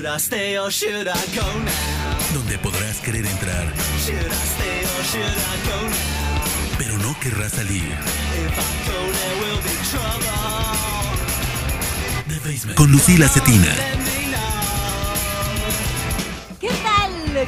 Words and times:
Should 0.00 1.08
donde 2.32 2.58
podrás 2.58 3.00
querer 3.00 3.26
entrar, 3.26 3.70
pero 6.78 6.96
no 6.98 7.20
querrás 7.20 7.52
salir. 7.52 7.84
If 12.28 12.66
I. 12.66 12.74
Con 12.74 12.90
Lucila 12.90 13.28
Cetina. 13.28 14.09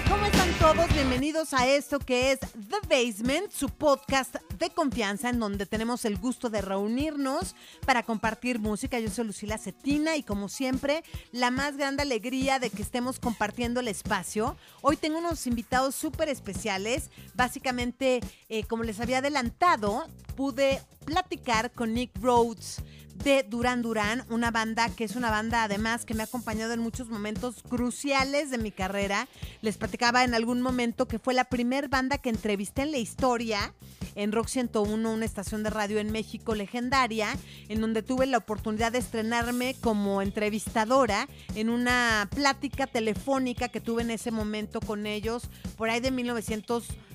¿Cómo 0.08 0.24
están 0.24 0.50
todos? 0.54 0.90
Bienvenidos 0.94 1.52
a 1.52 1.66
esto 1.66 1.98
que 1.98 2.32
es 2.32 2.38
The 2.40 2.78
Basement, 2.88 3.52
su 3.52 3.68
podcast 3.68 4.36
de 4.58 4.70
confianza 4.70 5.28
en 5.28 5.38
donde 5.38 5.66
tenemos 5.66 6.06
el 6.06 6.16
gusto 6.16 6.48
de 6.48 6.62
reunirnos 6.62 7.54
para 7.84 8.02
compartir 8.02 8.58
música. 8.58 8.98
Yo 8.98 9.10
soy 9.10 9.26
Lucila 9.26 9.58
Cetina 9.58 10.16
y 10.16 10.22
como 10.22 10.48
siempre, 10.48 11.04
la 11.30 11.50
más 11.50 11.76
grande 11.76 12.00
alegría 12.00 12.58
de 12.58 12.70
que 12.70 12.80
estemos 12.80 13.20
compartiendo 13.20 13.80
el 13.80 13.88
espacio. 13.88 14.56
Hoy 14.80 14.96
tengo 14.96 15.18
unos 15.18 15.46
invitados 15.46 15.94
súper 15.94 16.30
especiales. 16.30 17.10
Básicamente, 17.34 18.20
eh, 18.48 18.64
como 18.64 18.84
les 18.84 18.98
había 18.98 19.18
adelantado, 19.18 20.06
pude 20.36 20.80
platicar 21.04 21.70
con 21.70 21.92
Nick 21.92 22.12
Rhodes 22.18 22.78
de 23.24 23.44
Duran 23.44 23.82
Duran, 23.82 24.24
una 24.30 24.50
banda 24.50 24.88
que 24.88 25.04
es 25.04 25.16
una 25.16 25.30
banda 25.30 25.64
además 25.64 26.04
que 26.04 26.14
me 26.14 26.22
ha 26.22 26.26
acompañado 26.26 26.72
en 26.72 26.80
muchos 26.80 27.08
momentos 27.08 27.62
cruciales 27.68 28.50
de 28.50 28.58
mi 28.58 28.70
carrera. 28.70 29.28
Les 29.60 29.76
platicaba 29.76 30.24
en 30.24 30.34
algún 30.34 30.60
momento 30.60 31.06
que 31.06 31.18
fue 31.18 31.34
la 31.34 31.44
primer 31.44 31.88
banda 31.88 32.18
que 32.18 32.30
entrevisté 32.30 32.82
en 32.82 32.90
la 32.90 32.98
historia 32.98 33.74
en 34.14 34.32
Rock 34.32 34.48
101, 34.48 35.10
una 35.10 35.24
estación 35.24 35.62
de 35.62 35.70
radio 35.70 35.98
en 35.98 36.12
México 36.12 36.54
legendaria, 36.54 37.28
en 37.68 37.80
donde 37.80 38.02
tuve 38.02 38.26
la 38.26 38.38
oportunidad 38.38 38.92
de 38.92 38.98
estrenarme 38.98 39.74
como 39.80 40.20
entrevistadora 40.22 41.28
en 41.54 41.70
una 41.70 42.28
plática 42.34 42.86
telefónica 42.86 43.68
que 43.68 43.80
tuve 43.80 44.02
en 44.02 44.10
ese 44.10 44.30
momento 44.30 44.80
con 44.80 45.06
ellos, 45.06 45.48
por 45.76 45.90
ahí 45.90 46.00
de 46.00 46.10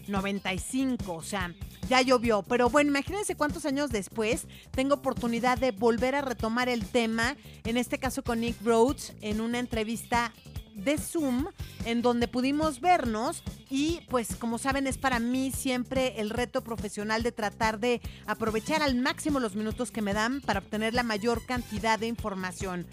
1995, 0.07 1.13
o 1.13 1.21
sea, 1.21 1.53
ya 1.89 2.01
llovió. 2.01 2.43
Pero 2.43 2.69
bueno, 2.69 2.89
imagínense 2.89 3.35
cuántos 3.35 3.65
años 3.65 3.89
después 3.91 4.47
tengo 4.71 4.95
oportunidad 4.95 5.57
de 5.57 5.71
volver 5.71 6.15
a 6.15 6.21
retomar 6.21 6.69
el 6.69 6.85
tema, 6.85 7.35
en 7.63 7.77
este 7.77 7.97
caso 7.99 8.23
con 8.23 8.41
Nick 8.41 8.57
Rhodes, 8.63 9.13
en 9.21 9.41
una 9.41 9.59
entrevista 9.59 10.31
de 10.77 10.97
Zoom 10.97 11.47
en 11.85 12.01
donde 12.01 12.27
pudimos 12.27 12.81
vernos 12.81 13.41
y 13.69 14.01
pues 14.09 14.35
como 14.35 14.57
saben 14.57 14.85
es 14.85 14.97
para 14.97 15.19
mí 15.19 15.51
siempre 15.51 16.19
el 16.21 16.29
reto 16.29 16.63
profesional 16.63 17.23
de 17.23 17.31
tratar 17.31 17.79
de 17.79 17.99
aprovechar 18.27 18.83
al 18.83 18.95
máximo 18.95 19.39
los 19.39 19.55
minutos 19.55 19.89
que 19.89 20.03
me 20.03 20.13
dan 20.13 20.39
para 20.41 20.59
obtener 20.59 20.93
la 20.93 21.03
mayor 21.03 21.45
cantidad 21.45 21.97
de 21.97 22.07
información. 22.07 22.85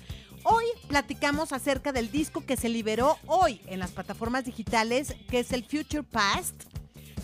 Hoy 0.44 0.64
platicamos 0.88 1.52
acerca 1.52 1.92
del 1.92 2.10
disco 2.10 2.44
que 2.44 2.56
se 2.56 2.68
liberó 2.68 3.16
hoy 3.26 3.60
en 3.66 3.78
las 3.78 3.92
plataformas 3.92 4.44
digitales, 4.44 5.14
que 5.30 5.40
es 5.40 5.52
el 5.52 5.64
Future 5.64 6.02
Past. 6.02 6.64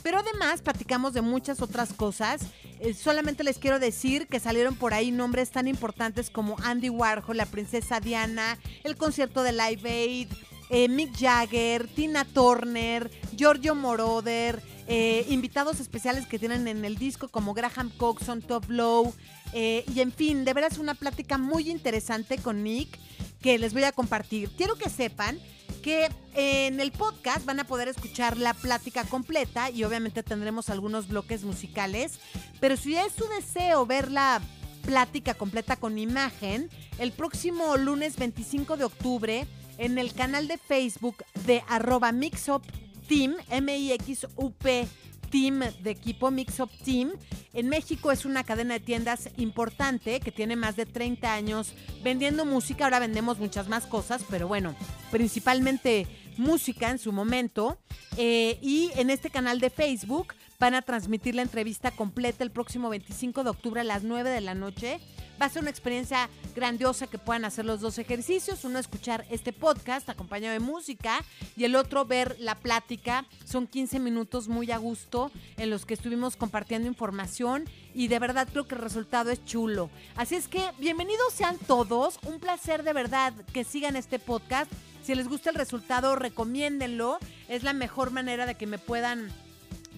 Pero 0.02 0.18
además 0.18 0.62
platicamos 0.62 1.12
de 1.12 1.20
muchas 1.20 1.60
otras 1.60 1.92
cosas. 1.92 2.42
Eh, 2.80 2.94
solamente 2.94 3.44
les 3.44 3.58
quiero 3.58 3.78
decir 3.78 4.26
que 4.26 4.40
salieron 4.40 4.74
por 4.74 4.94
ahí 4.94 5.10
nombres 5.10 5.50
tan 5.50 5.68
importantes 5.68 6.30
como 6.30 6.56
Andy 6.62 6.88
Warhol, 6.88 7.36
la 7.36 7.46
princesa 7.46 8.00
Diana, 8.00 8.58
el 8.84 8.96
concierto 8.96 9.42
de 9.42 9.52
Live 9.52 9.90
Aid, 9.90 10.28
eh, 10.70 10.88
Mick 10.88 11.16
Jagger, 11.18 11.86
Tina 11.88 12.24
Turner, 12.24 13.10
Giorgio 13.36 13.74
Moroder, 13.74 14.62
eh, 14.86 15.26
invitados 15.28 15.80
especiales 15.80 16.26
que 16.26 16.38
tienen 16.38 16.66
en 16.66 16.84
el 16.84 16.96
disco 16.96 17.28
como 17.28 17.54
Graham 17.54 17.90
Coxon, 17.96 18.42
Top 18.42 18.70
Low. 18.70 19.12
y 19.52 20.00
en 20.00 20.12
fin, 20.12 20.44
de 20.44 20.54
veras 20.54 20.78
una 20.78 20.94
plática 20.94 21.36
muy 21.36 21.70
interesante 21.70 22.38
con 22.38 22.62
Nick 22.62 22.98
que 23.42 23.58
les 23.58 23.72
voy 23.72 23.82
a 23.82 23.92
compartir. 23.92 24.50
Quiero 24.56 24.76
que 24.76 24.88
sepan 24.88 25.40
que 25.80 26.08
en 26.34 26.80
el 26.80 26.92
podcast 26.92 27.44
van 27.44 27.60
a 27.60 27.66
poder 27.66 27.88
escuchar 27.88 28.36
la 28.36 28.54
plática 28.54 29.04
completa 29.04 29.70
y 29.70 29.84
obviamente 29.84 30.22
tendremos 30.22 30.70
algunos 30.70 31.08
bloques 31.08 31.44
musicales, 31.44 32.20
pero 32.60 32.76
si 32.76 32.96
es 32.96 33.12
su 33.12 33.26
deseo 33.28 33.86
ver 33.86 34.10
la 34.10 34.40
plática 34.82 35.34
completa 35.34 35.76
con 35.76 35.98
imagen, 35.98 36.70
el 36.98 37.12
próximo 37.12 37.76
lunes 37.76 38.16
25 38.16 38.76
de 38.76 38.84
octubre 38.84 39.46
en 39.78 39.98
el 39.98 40.12
canal 40.12 40.48
de 40.48 40.58
Facebook 40.58 41.24
de 41.46 41.62
arroba 41.68 42.12
Mixup 42.12 42.62
Team, 43.08 43.34
M-I-X-U-P 43.50 44.88
Team 45.30 45.60
de 45.82 45.90
equipo 45.90 46.30
Mixup 46.30 46.70
Team. 46.84 47.12
En 47.52 47.68
México 47.68 48.12
es 48.12 48.24
una 48.24 48.44
cadena 48.44 48.74
de 48.74 48.80
tiendas 48.80 49.30
importante 49.36 50.20
que 50.20 50.32
tiene 50.32 50.56
más 50.56 50.76
de 50.76 50.86
30 50.86 51.32
años 51.32 51.72
vendiendo 52.02 52.44
música. 52.44 52.84
Ahora 52.84 52.98
vendemos 52.98 53.38
muchas 53.38 53.68
más 53.68 53.86
cosas, 53.86 54.24
pero 54.28 54.48
bueno, 54.48 54.74
principalmente 55.10 56.06
música 56.36 56.90
en 56.90 56.98
su 56.98 57.12
momento. 57.12 57.78
Eh, 58.16 58.58
y 58.60 58.90
en 58.96 59.10
este 59.10 59.30
canal 59.30 59.60
de 59.60 59.70
Facebook 59.70 60.34
van 60.60 60.74
a 60.74 60.82
transmitir 60.82 61.34
la 61.34 61.42
entrevista 61.42 61.90
completa 61.90 62.44
el 62.44 62.50
próximo 62.50 62.90
25 62.90 63.42
de 63.42 63.50
octubre 63.50 63.80
a 63.80 63.84
las 63.84 64.04
9 64.04 64.28
de 64.28 64.42
la 64.42 64.54
noche. 64.54 65.00
Va 65.40 65.46
a 65.46 65.48
ser 65.48 65.62
una 65.62 65.70
experiencia 65.70 66.28
grandiosa 66.54 67.06
que 67.06 67.16
puedan 67.16 67.46
hacer 67.46 67.64
los 67.64 67.80
dos 67.80 67.96
ejercicios. 67.96 68.62
Uno 68.64 68.78
escuchar 68.78 69.24
este 69.30 69.54
podcast 69.54 70.06
acompañado 70.10 70.52
de 70.52 70.60
música 70.60 71.24
y 71.56 71.64
el 71.64 71.76
otro 71.76 72.04
ver 72.04 72.36
la 72.38 72.56
plática. 72.56 73.24
Son 73.46 73.66
15 73.66 74.00
minutos 74.00 74.48
muy 74.48 74.70
a 74.70 74.76
gusto 74.76 75.32
en 75.56 75.70
los 75.70 75.86
que 75.86 75.94
estuvimos 75.94 76.36
compartiendo 76.36 76.86
información 76.86 77.64
y 77.94 78.08
de 78.08 78.18
verdad 78.18 78.46
creo 78.52 78.68
que 78.68 78.74
el 78.74 78.82
resultado 78.82 79.30
es 79.30 79.42
chulo. 79.46 79.88
Así 80.14 80.34
es 80.34 80.46
que 80.46 80.62
bienvenidos 80.78 81.32
sean 81.32 81.56
todos. 81.56 82.18
Un 82.26 82.38
placer 82.38 82.82
de 82.82 82.92
verdad 82.92 83.32
que 83.54 83.64
sigan 83.64 83.96
este 83.96 84.18
podcast. 84.18 84.70
Si 85.02 85.14
les 85.14 85.26
gusta 85.26 85.48
el 85.48 85.56
resultado, 85.56 86.16
recomiéndenlo. 86.16 87.18
Es 87.48 87.62
la 87.62 87.72
mejor 87.72 88.10
manera 88.10 88.44
de 88.44 88.56
que 88.56 88.66
me 88.66 88.76
puedan 88.76 89.32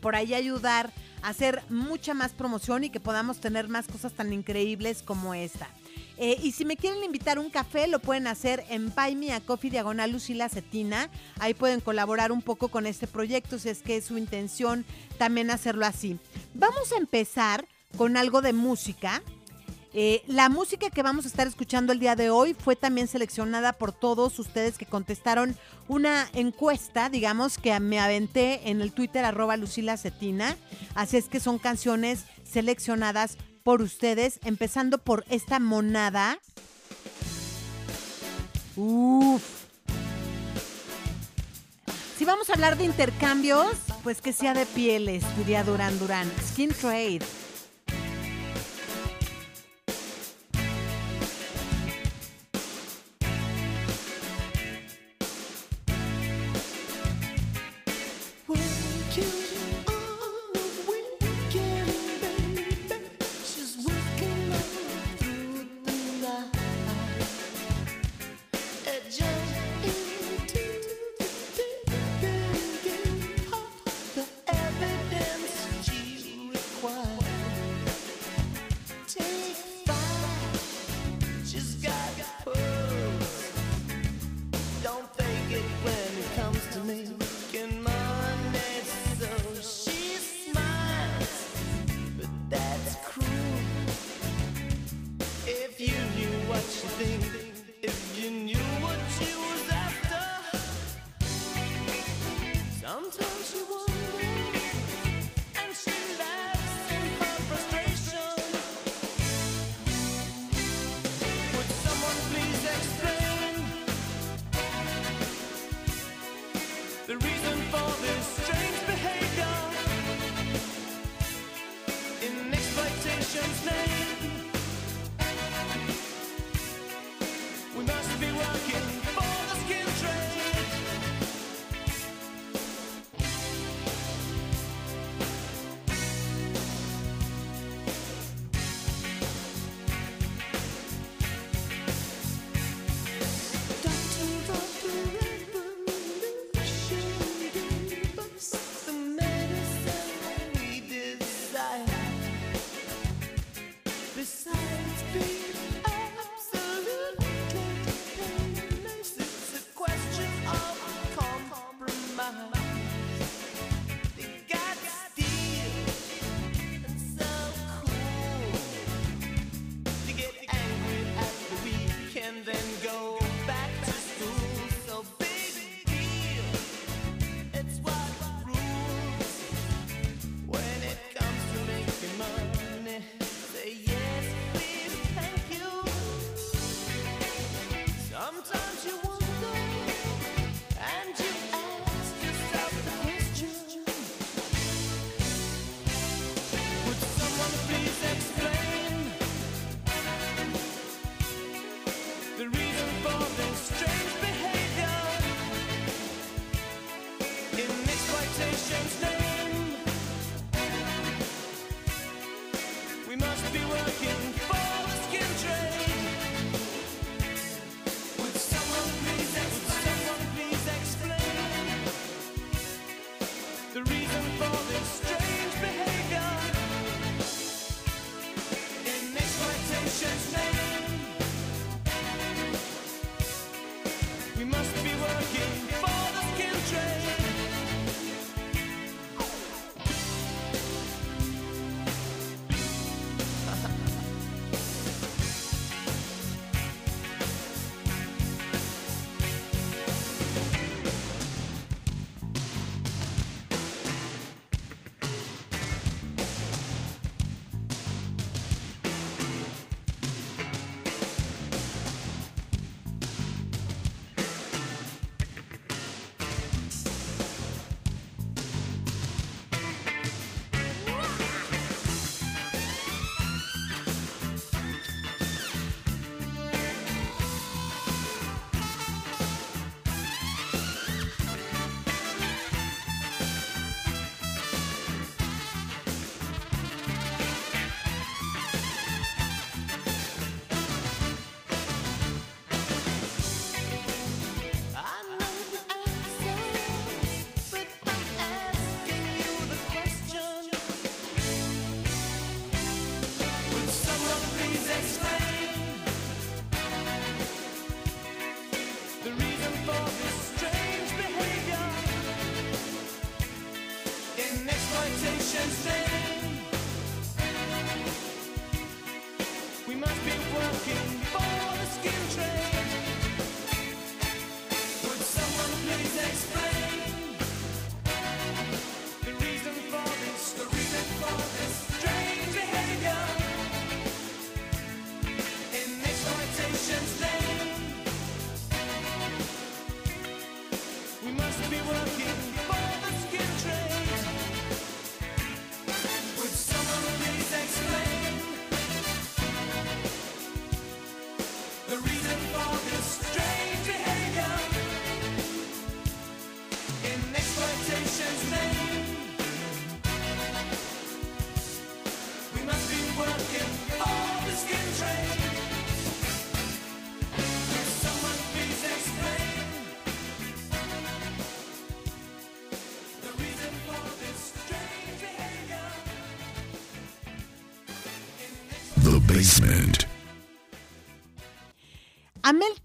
por 0.03 0.17
ahí 0.17 0.35
ayudar 0.35 0.93
a 1.23 1.31
hacer 1.31 1.63
mucha 1.71 2.13
más 2.13 2.33
promoción 2.33 2.85
y 2.85 2.91
que 2.91 3.01
podamos 3.01 3.41
tener 3.41 3.69
más 3.69 3.87
cosas 3.87 4.13
tan 4.13 4.33
increíbles 4.35 5.03
como 5.03 5.33
esta. 5.33 5.69
Eh, 6.19 6.39
y 6.43 6.53
si 6.53 6.65
me 6.65 6.77
quieren 6.77 7.03
invitar 7.03 7.39
un 7.39 7.49
café, 7.49 7.87
lo 7.87 7.99
pueden 7.99 8.27
hacer 8.27 8.65
en 8.69 8.93
Buy 8.95 9.15
Me 9.15 9.33
a 9.33 9.41
Coffee 9.41 9.71
Diagonal 9.71 10.13
Lucila 10.13 10.49
Cetina. 10.49 11.09
Ahí 11.39 11.55
pueden 11.55 11.81
colaborar 11.81 12.33
un 12.33 12.43
poco 12.43 12.69
con 12.69 12.87
este 12.87 13.07
proyecto, 13.07 13.59
si 13.59 13.71
es 13.71 13.83
que 13.83 13.97
es 13.97 14.05
su 14.05 14.19
intención 14.19 14.85
también 15.17 15.51
hacerlo 15.51 15.87
así. 15.87 16.19
Vamos 16.55 16.93
a 16.93 16.99
empezar 16.99 17.67
con 17.97 18.17
algo 18.17 18.43
de 18.43 18.53
música. 18.53 19.23
Eh, 19.95 20.23
la 20.27 20.49
música 20.49 20.89
que 20.89 21.03
vamos 21.03 21.27
a 21.27 21.29
estar 21.29 21.47
escuchando 21.47 21.93
el 21.93 21.99
día 21.99 22.17
de 22.17 22.31
hoy 22.31 22.55
fue 22.55 22.77
también 22.77 23.09
seleccionada 23.09 23.75
por 23.75 23.93
todos 23.93 24.39
ustedes 24.39 24.79
que 24.79 24.87
contestaron 24.87 25.55
una 25.87 26.29
encuesta, 26.33 27.11
digamos, 27.11 27.59
que 27.59 27.79
me 27.79 28.01
aventé 28.01 28.71
en 28.71 28.81
el 28.81 28.93
Twitter 28.93 29.25
arroba 29.25 29.59
Lucila 29.59 29.99
Cetina. 29.99 30.57
Así 30.95 31.19
es 31.19 31.29
que 31.29 31.41
son 31.41 31.59
canciones 31.59 32.25
seleccionadas 32.51 33.37
por 33.63 33.83
ustedes, 33.83 34.41
empezando 34.45 34.97
por 34.99 35.25
esta 35.29 35.59
monada. 35.59 36.39
Uf. 38.77 39.43
Si 42.17 42.25
vamos 42.25 42.49
a 42.49 42.55
hablar 42.55 42.79
de 42.79 42.85
intercambios, 42.85 43.77
pues 44.03 44.21
que 44.23 44.33
sea 44.33 44.55
de 44.55 44.65
pieles, 44.65 45.25
diría 45.37 45.65
Duran 45.65 45.99
Duran. 45.99 46.31
Skin 46.49 46.71
Trade. 46.71 47.21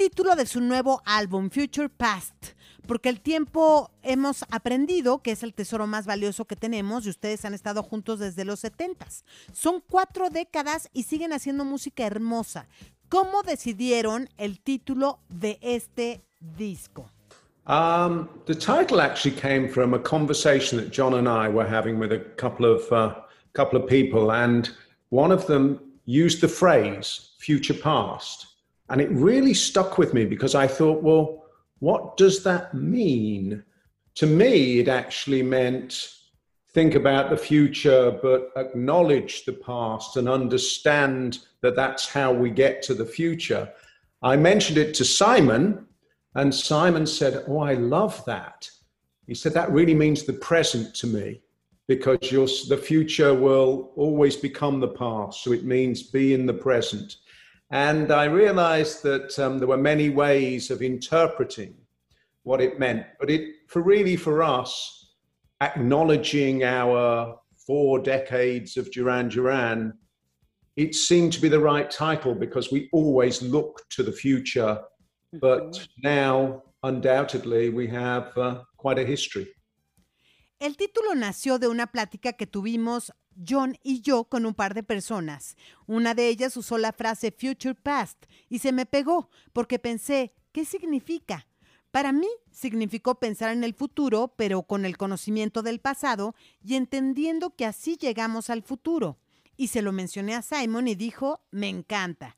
título 0.10 0.38
de 0.38 0.46
su 0.46 0.62
nuevo 0.62 1.02
álbum, 1.04 1.50
Future 1.50 1.90
Past, 1.90 2.54
porque 2.88 3.10
el 3.10 3.20
tiempo 3.20 3.92
hemos 4.04 4.46
aprendido 4.50 5.22
que 5.22 5.32
es 5.32 5.44
el 5.44 5.54
tesoro 5.54 5.86
más 5.86 6.06
valioso 6.06 6.46
que 6.46 6.56
tenemos 6.56 7.06
y 7.06 7.10
ustedes 7.10 7.44
han 7.44 7.54
estado 7.54 7.84
juntos 7.84 8.20
desde 8.20 8.46
los 8.46 8.62
70. 8.62 9.06
Son 9.52 9.84
cuatro 9.86 10.30
décadas 10.30 10.90
y 10.94 11.04
siguen 11.04 11.34
haciendo 11.34 11.66
música 11.66 12.06
hermosa. 12.06 12.70
¿Cómo 13.10 13.44
decidieron 13.44 14.30
el 14.38 14.62
título 14.62 15.20
de 15.28 15.60
este 15.62 16.22
disco? 16.40 17.12
Um, 17.68 18.30
the 18.46 18.56
title 18.56 19.02
actually 19.02 19.36
came 19.36 19.68
from 19.68 19.94
a 19.94 20.00
conversation 20.00 20.80
that 20.80 20.90
John 20.90 21.16
and 21.16 21.28
I 21.28 21.50
were 21.50 21.68
having 21.70 22.00
with 22.00 22.14
a 22.14 22.20
couple 22.38 22.66
of 22.66 22.90
uh, 22.94 23.14
couple 23.52 23.78
of 23.78 23.90
people, 23.90 24.32
and 24.32 24.70
one 25.10 25.34
of 25.34 25.48
them 25.48 25.82
used 26.06 26.40
the 26.40 26.48
phrase 26.48 27.36
"future 27.40 27.74
past," 27.74 28.57
And 28.90 29.02
it 29.02 29.10
really 29.12 29.54
stuck 29.54 29.98
with 29.98 30.14
me 30.14 30.26
because 30.26 30.56
I 30.56 30.68
thought, 30.68 31.04
well, 31.04 31.46
what 31.80 32.18
does 32.18 32.44
that 32.44 32.74
mean? 32.74 33.64
To 34.16 34.26
me, 34.26 34.80
it 34.80 34.88
actually 34.88 35.44
meant 35.44 36.14
think 36.70 36.96
about 36.96 37.30
the 37.30 37.38
future, 37.38 38.12
but 38.22 38.52
acknowledge 38.56 39.46
the 39.46 39.54
past 39.54 40.18
and 40.18 40.30
understand 40.30 41.40
that 41.62 41.76
that's 41.76 42.08
how 42.08 42.32
we 42.32 42.50
get 42.50 42.82
to 42.84 42.94
the 42.94 43.06
future. 43.06 43.68
I 44.22 44.36
mentioned 44.36 44.78
it 44.78 44.94
to 44.96 45.06
Simon, 45.06 45.86
and 46.36 46.54
Simon 46.54 47.08
said, 47.08 47.44
Oh, 47.48 47.60
I 47.60 47.74
love 47.74 48.24
that. 48.26 48.70
He 49.26 49.34
said, 49.34 49.54
That 49.54 49.72
really 49.72 49.96
means 49.96 50.24
the 50.24 50.34
present 50.34 50.94
to 50.96 51.08
me 51.08 51.42
because 51.88 52.68
the 52.68 52.78
future 52.78 53.34
will 53.34 53.92
always 53.96 54.36
become 54.36 54.80
the 54.80 54.88
past. 54.90 55.44
So 55.44 55.54
it 55.54 55.64
means 55.64 56.04
be 56.04 56.34
in 56.34 56.46
the 56.46 56.54
present. 56.54 57.18
And 57.72 58.12
I 58.12 58.26
realized 58.26 59.04
that 59.04 59.38
um, 59.40 59.58
there 59.58 59.68
were 59.68 59.78
many 59.78 60.10
ways 60.10 60.72
of 60.72 60.82
interpreting 60.82 61.76
what 62.44 62.62
it 62.62 62.80
meant, 62.80 63.06
but 63.20 63.30
it, 63.30 63.56
for 63.68 63.82
really 63.82 64.16
for 64.16 64.42
us, 64.42 65.16
acknowledging 65.60 66.64
our 66.64 67.38
four 67.66 68.00
decades 68.00 68.78
of 68.78 68.90
Duran 68.92 69.28
Duran, 69.28 69.94
it 70.78 70.96
seemed 70.96 71.34
to 71.34 71.42
be 71.42 71.50
the 71.50 71.60
right 71.60 71.92
title 71.92 72.34
because 72.34 72.72
we 72.72 72.88
always 72.94 73.42
look 73.42 73.82
to 73.90 74.04
the 74.04 74.12
future. 74.12 74.80
But 75.34 75.86
now, 76.04 76.64
undoubtedly, 76.84 77.70
we 77.70 77.88
have 77.88 78.38
uh, 78.38 78.62
quite 78.78 79.00
a 79.00 79.06
history. 79.06 79.48
El 80.60 80.76
título 80.76 81.14
nació 81.16 81.60
de 81.60 81.68
una 81.68 81.88
plática 81.88 82.34
que 82.34 82.48
tuvimos 82.48 83.12
John 83.46 83.78
y 83.84 84.02
yo 84.02 84.26
con 84.26 84.46
un 84.46 84.54
par 84.54 84.74
de 84.74 84.84
personas. 84.84 85.56
Una 85.86 86.14
de 86.14 86.28
ellas 86.28 86.58
usó 86.58 86.78
la 86.78 86.94
frase 86.94 87.32
Future 87.32 87.76
Past 87.76 88.26
y 88.50 88.60
se 88.60 88.72
me 88.72 88.86
pegó 88.86 89.30
porque 89.54 89.80
pensé, 89.80 90.34
¿qué 90.52 90.66
significa? 90.66 91.48
Para 91.92 92.12
mí 92.12 92.28
significó 92.52 93.16
pensar 93.16 93.52
en 93.52 93.64
el 93.64 93.74
futuro, 93.74 94.34
pero 94.36 94.64
con 94.64 94.86
el 94.86 94.98
conocimiento 94.98 95.64
del 95.64 95.80
pasado 95.80 96.36
y 96.64 96.76
entendiendo 96.76 97.56
que 97.56 97.66
así 97.66 97.98
llegamos 97.98 98.50
al 98.50 98.62
futuro. 98.62 99.20
Y 99.56 99.70
se 99.70 99.82
lo 99.82 99.92
mencioné 99.92 100.36
a 100.36 100.42
Simon 100.42 100.88
y 100.88 100.96
dijo, 100.96 101.42
me 101.50 101.70
encanta. 101.70 102.38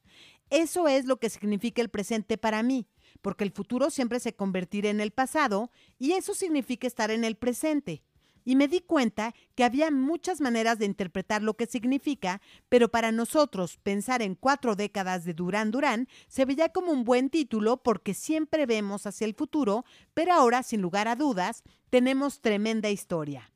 Eso 0.50 0.88
es 0.88 1.06
lo 1.06 1.20
que 1.20 1.30
significa 1.30 1.82
el 1.82 1.90
presente 1.90 2.38
para 2.38 2.64
mí, 2.64 2.88
porque 3.22 3.44
el 3.44 3.52
futuro 3.52 3.90
siempre 3.90 4.20
se 4.20 4.34
convertirá 4.34 4.90
en 4.90 5.02
el 5.02 5.12
pasado 5.12 5.72
y 5.98 6.14
eso 6.14 6.34
significa 6.34 6.88
estar 6.88 7.12
en 7.12 7.24
el 7.24 7.36
presente. 7.36 8.02
Y 8.46 8.56
me 8.56 8.68
di 8.68 8.82
cuenta 8.82 9.34
que 9.56 9.64
había 9.64 9.92
muchas 9.92 10.42
maneras 10.42 10.80
de 10.80 10.86
interpretar 10.86 11.42
lo 11.42 11.56
que 11.56 11.66
significa, 11.66 12.42
pero 12.70 12.90
para 12.90 13.12
nosotros 13.12 13.78
pensar 13.78 14.22
en 14.22 14.36
cuatro 14.36 14.76
décadas 14.76 15.26
de 15.26 15.34
Durán 15.34 15.72
Durán 15.72 16.08
se 16.28 16.46
veía 16.46 16.70
como 16.70 16.92
un 16.92 17.04
buen 17.04 17.30
título 17.30 17.78
porque 17.78 18.14
siempre 18.14 18.66
vemos 18.66 19.06
hacia 19.06 19.26
el 19.26 19.36
futuro, 19.36 19.86
pero 20.14 20.34
ahora, 20.34 20.64
sin 20.64 20.82
lugar 20.82 21.08
a 21.08 21.16
dudas, 21.16 21.64
tenemos 21.90 22.42
tremenda 22.42 22.90
historia. 22.90 23.52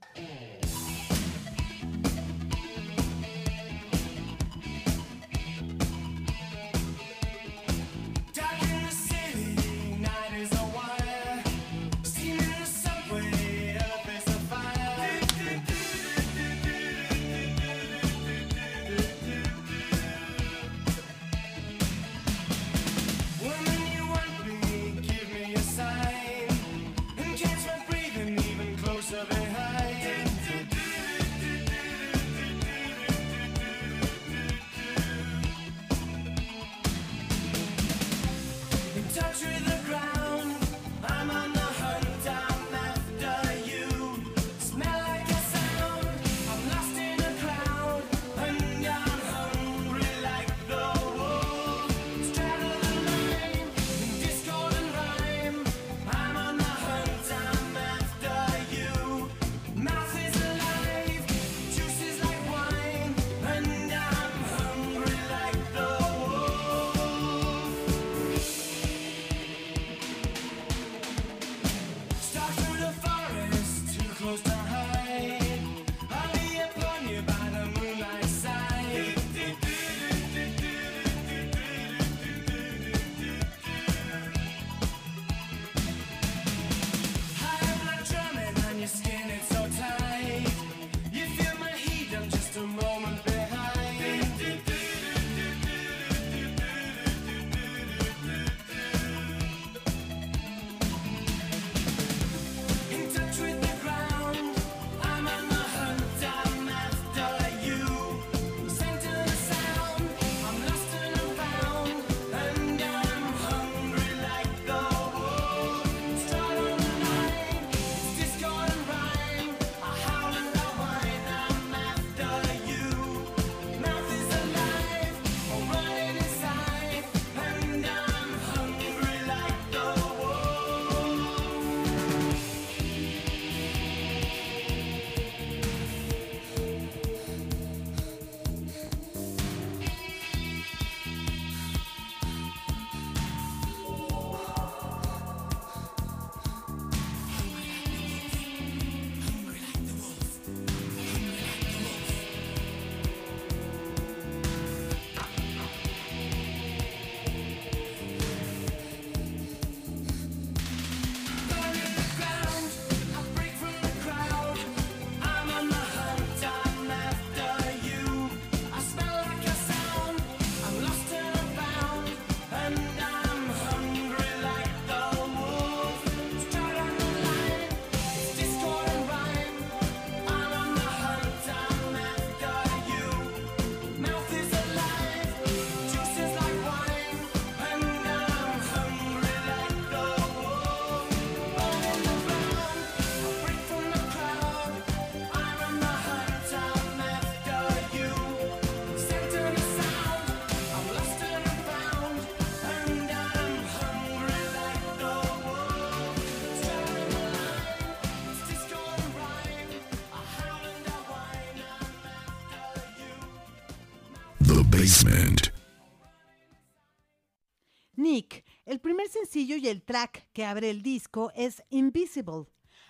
Y 219.64 219.70
el 219.70 219.82
track 219.82 220.28
que 220.34 220.44
abre 220.44 220.70
el 220.70 220.84
disco 220.84 221.32
es 221.36 221.64
Invisible. 221.70 222.46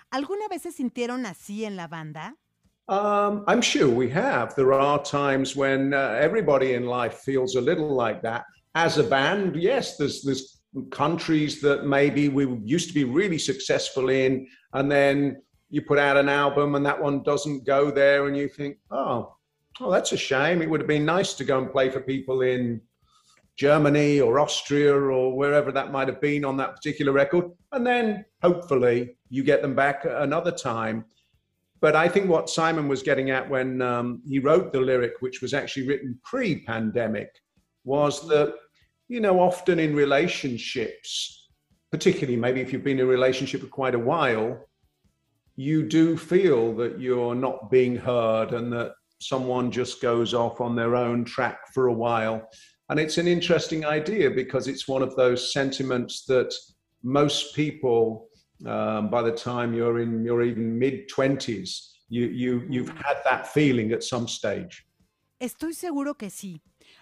¿Alguna 0.10 0.48
vez 0.50 0.64
se 0.64 0.72
sintieron 0.72 1.26
así 1.26 1.66
en 1.66 1.76
la 1.76 1.88
banda? 1.88 2.36
Um, 2.88 3.44
I'm 3.48 3.62
sure 3.62 3.88
we 3.88 4.10
have. 4.10 4.56
There 4.56 4.74
are 4.74 5.02
times 5.02 5.56
when 5.56 5.94
uh, 5.94 6.18
everybody 6.20 6.74
in 6.74 6.86
life 6.86 7.20
feels 7.24 7.56
a 7.56 7.62
little 7.62 7.96
like 7.96 8.22
that. 8.24 8.44
As 8.76 8.98
a 8.98 9.04
band, 9.04 9.56
yes, 9.56 9.98
there's 9.98 10.22
there's 10.24 10.62
countries 10.90 11.62
that 11.62 11.86
maybe 11.86 12.28
we 12.28 12.46
used 12.66 12.90
to 12.90 12.94
be 12.94 13.04
really 13.06 13.38
successful 13.38 14.10
in, 14.10 14.48
and 14.74 14.92
then 14.92 15.42
you 15.70 15.82
put 15.82 16.00
out 16.00 16.18
an 16.18 16.28
album 16.28 16.76
and 16.76 16.86
that 16.86 17.02
one 17.02 17.24
doesn't 17.24 17.66
go 17.66 17.90
there, 17.90 18.28
and 18.28 18.36
you 18.36 18.50
think, 18.50 18.78
oh, 18.92 19.34
oh, 19.80 19.92
that's 19.92 20.12
a 20.12 20.18
shame. 20.18 20.62
It 20.62 20.70
would 20.70 20.82
have 20.82 20.88
been 20.88 21.06
nice 21.06 21.36
to 21.36 21.46
go 21.46 21.60
and 21.60 21.72
play 21.72 21.90
for 21.90 22.02
people 22.02 22.42
in 22.42 22.82
Germany 23.58 24.20
or 24.20 24.40
Austria 24.40 24.94
or 24.94 25.36
wherever 25.36 25.72
that 25.72 25.92
might 25.92 26.08
have 26.08 26.20
been 26.20 26.44
on 26.44 26.58
that 26.58 26.76
particular 26.76 27.12
record, 27.12 27.46
and 27.72 27.86
then 27.86 28.26
hopefully 28.42 29.16
you 29.30 29.44
get 29.44 29.62
them 29.62 29.76
back 29.76 30.06
another 30.06 30.52
time. 30.52 31.06
But 31.82 31.96
I 31.96 32.08
think 32.08 32.30
what 32.30 32.50
Simon 32.50 32.88
was 32.88 33.04
getting 33.04 33.30
at 33.30 33.50
when 33.50 33.82
um, 33.82 34.22
he 34.26 34.40
wrote 34.40 34.72
the 34.72 34.80
lyric, 34.80 35.14
which 35.20 35.42
was 35.42 35.54
actually 35.54 35.88
written 35.88 36.18
pre 36.24 36.62
pandemic, 36.62 37.30
was 37.84 38.28
that, 38.30 38.56
you 39.10 39.20
know, 39.20 39.40
often 39.40 39.80
in 39.80 39.96
relationships, 39.96 41.50
particularly 41.92 42.38
maybe 42.38 42.62
if 42.62 42.72
you've 42.72 42.84
been 42.84 43.00
in 43.00 43.06
a 43.06 43.10
relationship 43.10 43.62
for 43.62 43.68
quite 43.68 43.96
a 43.96 44.00
while, 44.00 44.66
you 45.56 45.84
do 45.84 46.18
feel 46.18 46.74
that 46.76 47.00
you're 47.00 47.36
not 47.36 47.70
being 47.70 47.96
heard 47.96 48.54
and 48.54 48.72
that 48.74 48.94
someone 49.20 49.72
just 49.72 50.02
goes 50.02 50.34
off 50.34 50.62
on 50.62 50.76
their 50.76 50.96
own 50.96 51.24
track 51.24 51.60
for 51.74 51.88
a 51.88 51.94
while. 51.94 52.48
And 52.94 53.00
it's 53.00 53.18
an 53.18 53.28
interesting 53.28 53.88
idea 53.88 54.30
because 54.30 54.68
it's 54.68 54.88
one 54.88 55.02
of 55.02 55.16
those 55.16 55.52
sentiments 55.52 56.26
that 56.26 56.54
most 57.02 57.56
people 57.56 58.30
um, 58.68 59.10
by 59.10 59.24
the 59.24 59.32
time 59.32 59.74
you're 59.74 60.00
in 60.00 60.24
your 60.24 60.44
even 60.44 60.78
mid 60.78 61.10
20s 61.10 61.70
you, 62.10 62.28
you 62.28 62.64
you've 62.70 62.90
had 62.90 63.18
that 63.26 63.48
feeling 63.48 63.94
at 63.94 64.04
some 64.04 64.28
stage 64.28 64.86
Estoy 65.40 65.74
seguro 65.74 66.14
que 66.14 66.30
sí. 66.30 66.62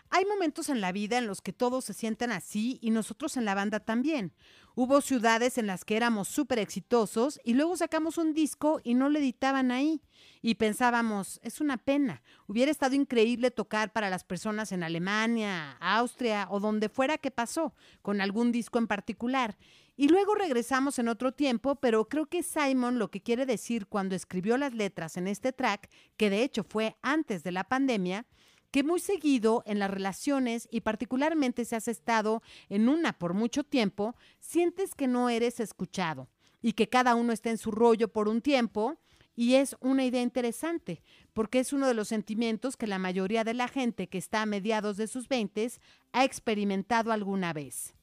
Hay 0.10 0.24
momentos 0.26 0.70
en 0.70 0.80
la 0.80 0.94
vida 0.94 1.18
en 1.18 1.28
los 1.28 1.42
que 1.42 1.52
todos 1.52 1.84
se 1.84 1.94
sienten 1.94 2.32
así 2.32 2.80
y 2.82 2.90
nosotros 2.90 3.36
en 3.36 3.44
la 3.44 3.54
banda 3.54 3.82
también. 3.82 4.34
Hubo 4.74 5.02
ciudades 5.02 5.58
en 5.58 5.68
las 5.68 5.84
que 5.84 5.98
éramos 5.98 6.30
súper 6.30 6.60
exitosos 6.60 7.40
y 7.44 7.56
luego 7.56 7.76
sacamos 7.76 8.18
un 8.18 8.34
disco 8.34 8.80
y 8.84 8.94
no 8.94 9.10
lo 9.10 9.20
editaban 9.20 9.70
ahí. 9.70 10.02
Y 10.42 10.56
pensábamos, 10.56 11.40
es 11.44 11.60
una 11.60 11.78
pena, 11.78 12.24
hubiera 12.48 12.72
estado 12.72 12.96
increíble 12.96 13.52
tocar 13.52 13.92
para 13.92 14.10
las 14.10 14.24
personas 14.24 14.72
en 14.72 14.84
Alemania, 14.84 15.78
Austria 15.82 16.48
o 16.50 16.60
donde 16.60 16.90
fuera 16.90 17.18
que 17.18 17.32
pasó, 17.32 17.74
con 18.02 18.22
algún 18.22 18.52
disco 18.52 18.80
en 18.80 18.88
particular. 18.88 19.58
Y 19.98 20.08
luego 20.08 20.36
regresamos 20.36 20.98
en 21.00 21.10
otro 21.10 21.34
tiempo, 21.34 21.76
pero 21.76 22.08
creo 22.08 22.28
que 22.28 22.42
Simon 22.42 22.98
lo 22.98 23.12
que 23.12 23.22
quiere 23.22 23.46
decir 23.46 23.88
cuando 23.88 24.16
escribió 24.16 24.58
las 24.58 24.74
letras 24.74 25.18
en 25.18 25.28
este 25.28 25.52
track, 25.52 25.90
que 26.18 26.30
de 26.30 26.44
hecho 26.44 26.64
fue 26.64 26.96
antes 27.02 27.44
de 27.44 27.52
la 27.52 27.66
pandemia, 27.66 28.26
que 28.72 28.84
muy 28.84 29.00
seguido 29.00 29.64
en 29.66 29.80
las 29.80 29.92
relaciones 29.92 30.68
y 30.72 30.82
particularmente 30.82 31.66
si 31.66 31.76
has 31.76 31.88
estado 31.88 32.42
en 32.70 32.90
una 32.90 33.14
por 33.14 33.34
mucho 33.34 33.64
tiempo, 33.64 34.16
sientes 34.40 34.96
que 34.96 35.08
no 35.08 35.30
eres 35.30 35.60
escuchado 35.60 36.30
y 36.62 36.74
que 36.74 36.90
cada 36.90 37.16
uno 37.16 37.34
está 37.34 37.50
en 37.50 37.58
su 37.58 37.72
rollo 37.72 38.08
por 38.08 38.28
un 38.28 38.42
tiempo. 38.42 38.98
Y 39.34 39.56
es 39.56 39.78
una 39.80 40.04
idea 40.04 40.22
interesante, 40.22 41.04
porque 41.34 41.60
es 41.60 41.72
uno 41.72 41.88
de 41.88 41.94
los 41.94 42.10
sentimientos 42.10 42.76
que 42.76 42.86
la 42.86 43.00
mayoría 43.00 43.46
de 43.46 43.54
la 43.54 43.70
gente 43.70 44.08
que 44.08 44.18
está 44.18 44.42
a 44.42 44.46
mediados 44.46 44.98
de 44.98 45.08
sus 45.08 45.30
20 45.30 45.72
ha 46.12 46.26
experimentado 46.26 47.14
alguna 47.14 47.54
vez. 47.54 47.96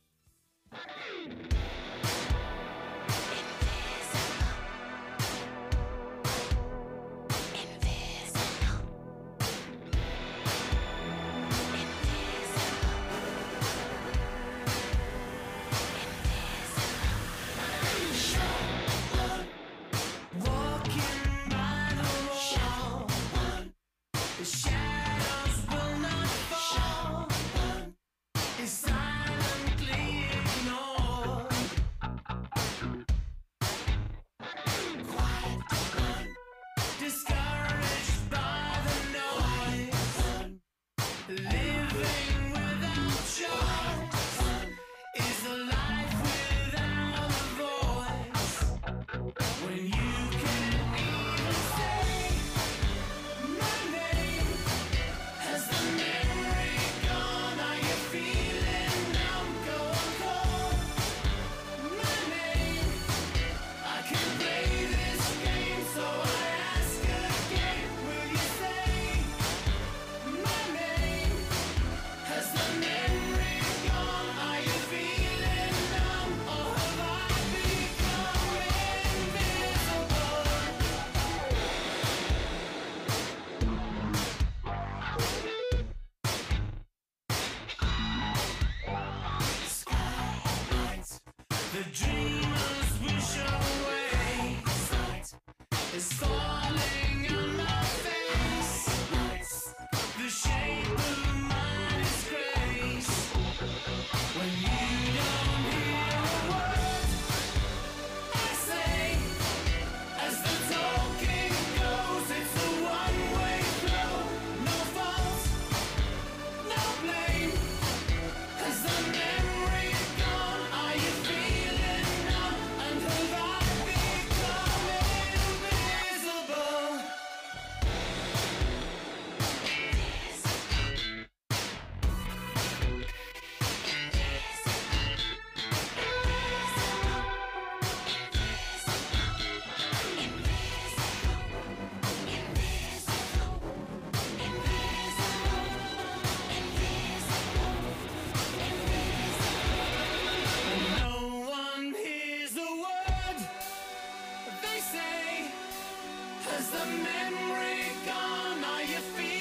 Has 156.71 156.81
the 156.81 156.87
memory 156.87 157.93
gone? 158.05 158.63
Are 158.63 158.83
you 158.83 158.99
feeling 159.17 159.38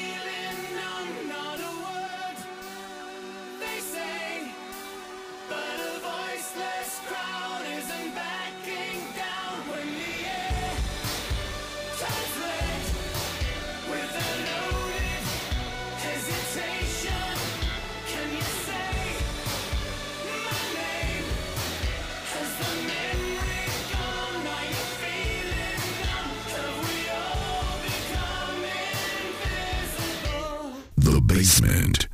basement. 31.62 32.10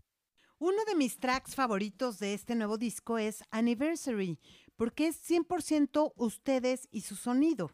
Uno 0.60 0.86
de 0.86 0.96
mis 0.96 1.20
tracks 1.20 1.56
favoritos 1.56 2.20
de 2.20 2.34
este 2.34 2.56
nuevo 2.56 2.78
disco 2.78 3.18
es 3.18 3.44
Anniversary, 3.52 4.40
porque 4.78 5.08
es 5.08 5.18
100% 5.30 6.14
ustedes 6.16 6.88
y 6.92 7.02
su 7.02 7.16
sonido. 7.16 7.72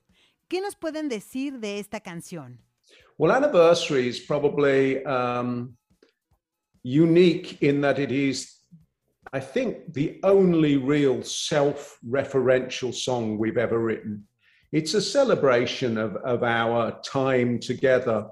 ¿Qué 0.48 0.62
nos 0.62 0.76
pueden 0.76 1.10
decir 1.10 1.60
de 1.60 1.80
esta 1.80 2.00
canción? 2.00 2.60
Well, 3.18 3.32
Anniversary 3.32 4.08
is 4.08 4.20
probably 4.20 5.04
um, 5.06 5.76
unique 6.84 7.62
in 7.62 7.82
that 7.82 8.00
it 8.00 8.12
is, 8.12 8.64
I 9.34 9.40
think, 9.40 9.94
the 9.94 10.20
only 10.24 10.78
real 10.78 11.22
self 11.24 12.00
referential 12.04 12.94
song 12.94 13.38
we've 13.38 13.58
ever 13.58 13.78
written. 13.78 14.26
It's 14.72 14.96
a 14.96 15.02
celebration 15.02 15.98
of, 15.98 16.16
of 16.18 16.44
our 16.44 17.00
time 17.04 17.60
together. 17.60 18.28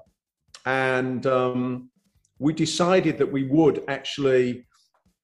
And 0.64 1.24
um, 1.26 1.90
we 2.38 2.52
decided 2.52 3.18
that 3.18 3.30
we 3.30 3.44
would 3.44 3.84
actually 3.88 4.66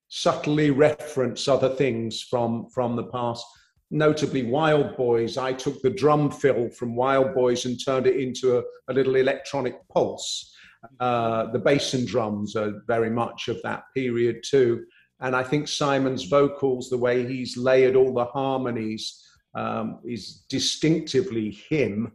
subtly 0.09 0.69
reference 0.71 1.47
other 1.47 1.69
things 1.69 2.21
from, 2.21 2.67
from 2.73 2.95
the 2.95 3.05
past, 3.05 3.45
notably 3.91 4.43
Wild 4.43 4.95
Boys. 4.97 5.37
I 5.37 5.53
took 5.53 5.81
the 5.81 5.89
drum 5.89 6.31
fill 6.31 6.69
from 6.69 6.95
Wild 6.95 7.33
Boys 7.33 7.65
and 7.65 7.79
turned 7.83 8.07
it 8.07 8.17
into 8.17 8.57
a, 8.57 8.63
a 8.89 8.93
little 8.93 9.15
electronic 9.15 9.75
pulse. 9.93 10.53
Uh, 10.99 11.51
the 11.51 11.59
bass 11.59 11.93
and 11.93 12.07
drums 12.07 12.55
are 12.55 12.81
very 12.87 13.09
much 13.09 13.47
of 13.47 13.61
that 13.63 13.83
period 13.95 14.43
too. 14.45 14.85
And 15.21 15.35
I 15.35 15.43
think 15.43 15.67
Simon's 15.67 16.25
vocals, 16.25 16.89
the 16.89 16.97
way 16.97 17.25
he's 17.25 17.57
layered 17.57 17.95
all 17.95 18.13
the 18.13 18.25
harmonies, 18.25 19.21
um, 19.55 19.99
is 20.05 20.43
distinctively 20.49 21.51
him. 21.69 22.11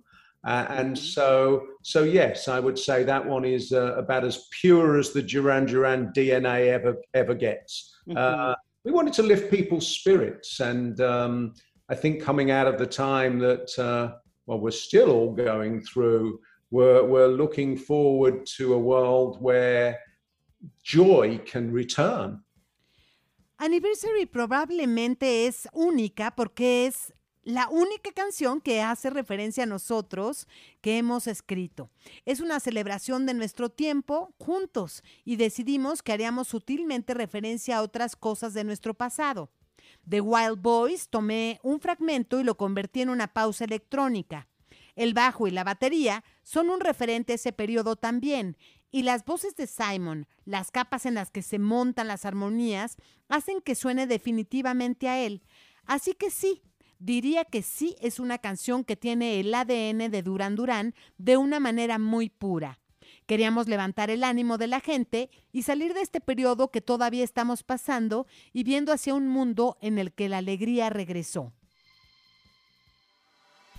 Uh, 0.46 0.66
and 0.70 0.98
so, 0.98 1.66
so 1.83 2.03
yes, 2.03 2.48
I 2.48 2.61
would 2.61 2.79
say 2.79 3.05
that 3.05 3.24
one 3.24 3.44
is 3.44 3.72
uh, 3.72 3.94
about 3.96 4.24
as 4.24 4.48
pure 4.61 4.98
as 4.98 5.12
the 5.12 5.22
Duran 5.22 5.66
Duran 5.66 6.12
DNA 6.16 6.68
ever 6.68 6.96
ever 7.12 7.35
gets. 7.35 7.94
Uh, 8.16 8.55
we 8.85 8.90
wanted 8.90 9.12
to 9.14 9.22
lift 9.22 9.50
people's 9.50 9.87
spirits, 9.87 10.61
and 10.61 10.98
um, 11.03 11.53
I 11.90 11.94
think 11.94 12.22
coming 12.22 12.50
out 12.50 12.66
of 12.66 12.79
the 12.79 12.87
time 12.87 13.38
that 13.40 13.79
uh, 13.79 14.16
well, 14.46 14.61
we're 14.61 14.70
still 14.70 15.11
all 15.11 15.33
going 15.35 15.83
through, 15.83 16.40
we're 16.70 17.05
we're 17.05 17.29
looking 17.29 17.76
forward 17.76 18.46
to 18.57 18.72
a 18.72 18.79
world 18.79 19.42
where 19.42 19.98
joy 20.83 21.38
can 21.44 21.70
return. 21.70 22.40
Anniversary 23.59 24.24
probablemente 24.24 25.46
es 25.46 25.68
única 25.74 26.31
porque 26.35 26.87
es 26.87 27.12
la 27.42 27.68
única 27.68 28.12
canción 28.12 28.61
que 28.61 28.83
hace 28.83 29.11
referencia 29.11 29.64
a 29.64 29.66
nosotros 29.66 30.46
que 30.81 30.98
hemos 30.98 31.26
escrito. 31.26 31.90
Es 32.26 32.40
una 32.40 32.61
celebración 32.61 33.26
de 33.26 33.35
nuestro 33.35 33.70
tiempo 33.70 34.35
juntos 34.38 35.03
y 35.24 35.37
decidimos 35.37 36.03
que 36.03 36.12
haríamos 36.12 36.48
sutilmente 36.48 37.14
referencia 37.14 37.79
a 37.79 37.83
otras 37.83 38.16
cosas 38.16 38.53
de 38.55 38.64
nuestro 38.64 38.94
pasado. 38.94 39.50
De 40.05 40.20
Wild 40.20 40.61
Boys 40.61 41.09
tomé 41.09 41.61
un 41.62 41.81
fragmento 41.81 42.40
y 42.40 42.44
lo 42.44 42.57
convertí 42.57 43.03
en 43.03 43.11
una 43.11 43.33
pausa 43.33 43.64
electrónica. 43.64 44.48
El 44.96 45.14
bajo 45.14 45.46
y 45.46 45.50
la 45.50 45.64
batería 45.64 46.24
son 46.42 46.68
un 46.68 46.81
referente 46.81 47.33
a 47.33 47.37
ese 47.37 47.53
periodo 47.53 47.96
también, 47.96 48.57
y 48.92 49.03
las 49.05 49.24
voces 49.24 49.55
de 49.55 49.68
Simon, 49.68 50.26
las 50.44 50.70
capas 50.70 51.07
en 51.07 51.14
las 51.14 51.31
que 51.31 51.42
se 51.42 51.59
montan 51.59 52.09
las 52.09 52.24
armonías, 52.24 52.96
hacen 53.29 53.61
que 53.61 53.76
suene 53.76 54.07
definitivamente 54.09 55.09
a 55.09 55.20
él. 55.20 55.42
Así 55.87 56.12
que 56.12 56.31
sí, 56.31 56.62
diría 57.00 57.44
que 57.44 57.62
sí 57.62 57.96
es 58.00 58.20
una 58.20 58.38
canción 58.38 58.84
que 58.84 58.94
tiene 58.94 59.40
el 59.40 59.52
ADN 59.52 60.10
de 60.10 60.22
Duran 60.22 60.54
Duran 60.54 60.94
de 61.18 61.36
una 61.36 61.58
manera 61.58 61.98
muy 61.98 62.28
pura. 62.28 62.78
Queríamos 63.26 63.68
levantar 63.68 64.10
el 64.10 64.22
ánimo 64.22 64.58
de 64.58 64.66
la 64.66 64.80
gente 64.80 65.30
y 65.52 65.62
salir 65.62 65.94
de 65.94 66.02
este 66.02 66.20
periodo 66.20 66.70
que 66.70 66.80
todavía 66.80 67.24
estamos 67.24 67.62
pasando 67.62 68.26
y 68.52 68.64
viendo 68.64 68.92
hacia 68.92 69.14
un 69.14 69.28
mundo 69.28 69.78
en 69.80 69.98
el 69.98 70.12
que 70.12 70.28
la 70.28 70.38
alegría 70.38 70.90
regresó. 70.90 71.52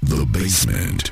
The 0.08 0.26
basement. 0.26 1.11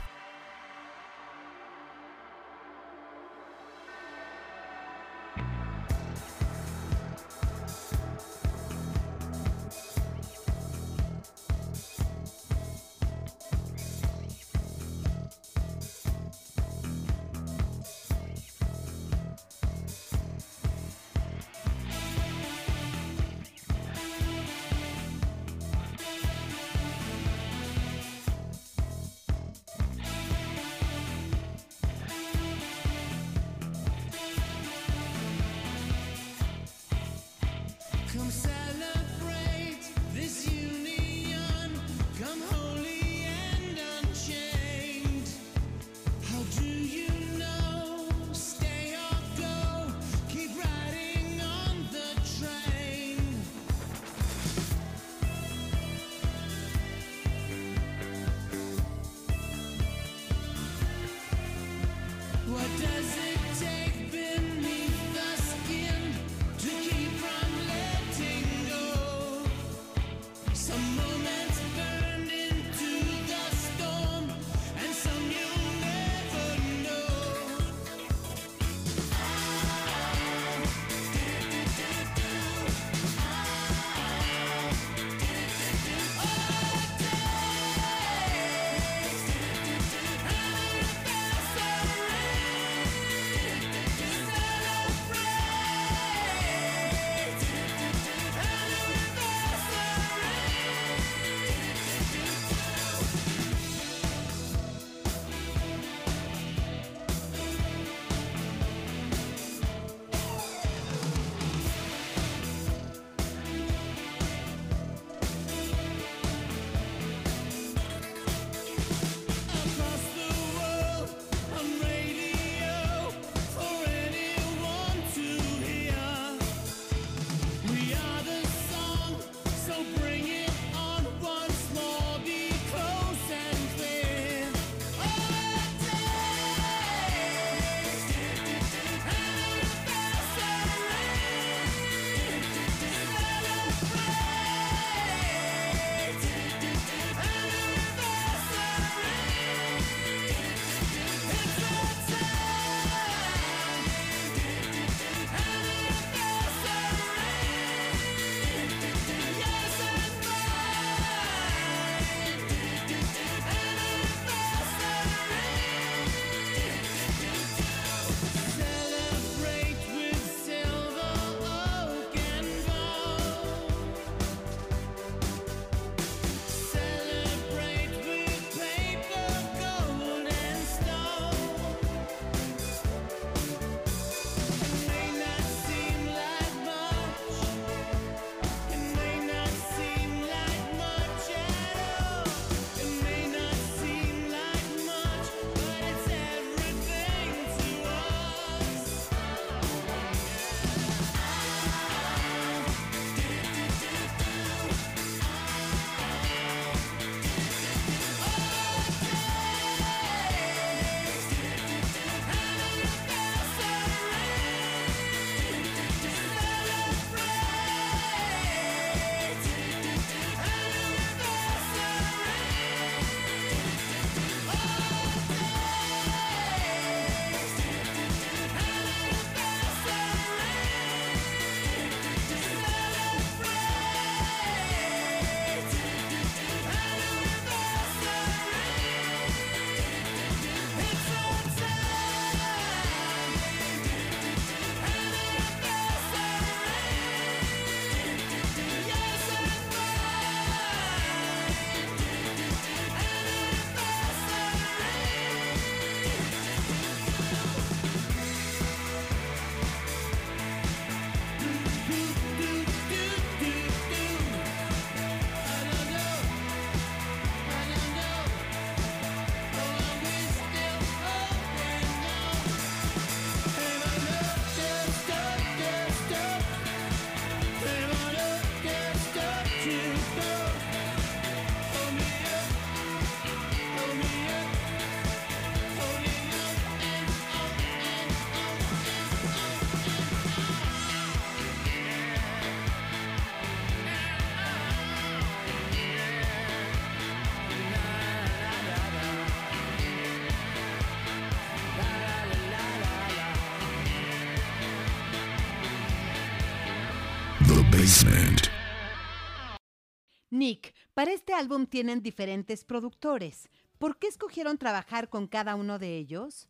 Álbum 311.40 311.66
tienen 311.66 312.02
diferentes 312.04 312.64
productores. 312.64 313.50
¿Por 313.78 313.98
qué 313.98 314.08
escogieron 314.08 314.58
trabajar 314.58 315.10
con 315.10 315.28
cada 315.28 315.56
uno 315.56 315.80
de 315.80 315.98
ellos? 315.98 316.48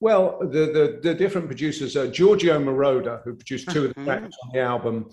Well, 0.00 0.38
the, 0.40 0.66
the, 0.72 1.00
the 1.02 1.14
different 1.14 1.46
producers, 1.46 1.94
uh, 1.94 2.06
Giorgio 2.10 2.58
Moroder, 2.58 3.20
who 3.22 3.34
produced 3.34 3.70
two 3.70 3.84
of 3.84 3.94
the 3.94 4.04
tracks 4.04 4.34
on 4.44 4.50
the 4.54 4.60
album, 4.60 5.10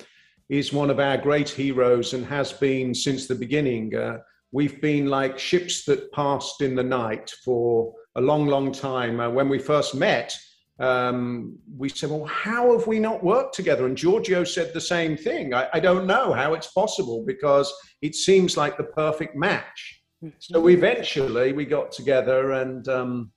is 0.47 0.71
one 0.71 0.89
of 0.89 0.99
our 0.99 1.17
great 1.17 1.49
heroes 1.49 2.13
and 2.13 2.25
has 2.25 2.53
been 2.53 2.95
since 2.95 3.27
the 3.27 3.35
beginning. 3.35 3.93
Uh, 3.93 4.19
we've 4.53 4.79
been 4.79 5.07
like 5.07 5.37
ships 5.37 5.83
that 5.83 6.09
passed 6.13 6.61
in 6.61 6.73
the 6.73 6.83
night 6.83 7.29
for 7.43 7.93
a 8.15 8.21
long, 8.21 8.47
long 8.47 8.71
time. 8.71 9.19
Uh, 9.19 9.29
when 9.29 9.49
we 9.49 9.59
first 9.59 9.93
met, 9.93 10.33
um, 10.79 11.57
we 11.75 11.89
said, 11.89 12.09
Well, 12.09 12.25
how 12.25 12.77
have 12.77 12.87
we 12.87 12.99
not 12.99 13.23
worked 13.23 13.55
together? 13.55 13.85
And 13.85 13.97
Giorgio 13.97 14.43
said 14.43 14.73
the 14.73 14.81
same 14.81 15.17
thing. 15.17 15.53
I, 15.53 15.67
I 15.73 15.79
don't 15.79 16.05
know 16.05 16.33
how 16.33 16.53
it's 16.53 16.67
possible 16.67 17.23
because 17.25 17.73
it 18.01 18.15
seems 18.15 18.57
like 18.57 18.77
the 18.77 18.83
perfect 18.83 19.35
match. 19.35 20.01
So 20.39 20.67
eventually 20.67 21.53
we 21.53 21.65
got 21.65 21.91
together 21.91 22.53
and 22.53 22.87
um, 22.87 23.31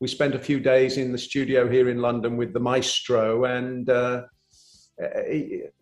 we 0.00 0.08
spent 0.08 0.34
a 0.34 0.38
few 0.38 0.60
days 0.60 0.98
in 0.98 1.10
the 1.10 1.18
studio 1.18 1.68
here 1.68 1.88
in 1.88 1.98
London 1.98 2.36
with 2.36 2.52
the 2.52 2.60
maestro, 2.60 3.44
and 3.46 3.88
uh, 3.88 4.22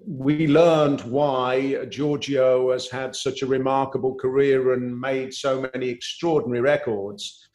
we 0.07 0.47
learned 0.47 1.01
why 1.03 1.85
Giorgio 1.87 2.73
has 2.73 2.89
had 2.89 3.17
such 3.17 3.43
a 3.43 3.47
remarkable 3.47 4.15
career 4.15 4.73
and 4.73 4.99
made 4.99 5.35
so 5.35 5.69
many 5.75 5.89
extraordinary 5.89 6.61
records 6.61 7.46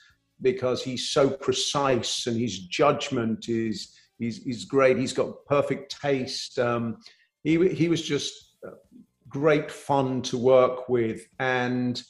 because 0.41 0.84
he's 0.84 1.10
so 1.10 1.30
precise 1.30 2.27
and 2.27 2.39
his 2.39 2.60
judgment 2.60 3.49
is 3.49 3.95
is, 4.19 4.39
is 4.45 4.65
great. 4.65 4.97
He's 4.97 5.13
got 5.13 5.45
perfect 5.47 5.99
taste. 6.01 6.60
Um, 6.60 6.97
he 7.43 7.69
he 7.69 7.89
was 7.89 8.01
just 8.01 8.34
uh, 8.65 8.71
great 9.27 9.71
fun 9.71 10.21
to 10.23 10.38
work 10.38 10.89
with, 10.89 11.25
and 11.39 12.01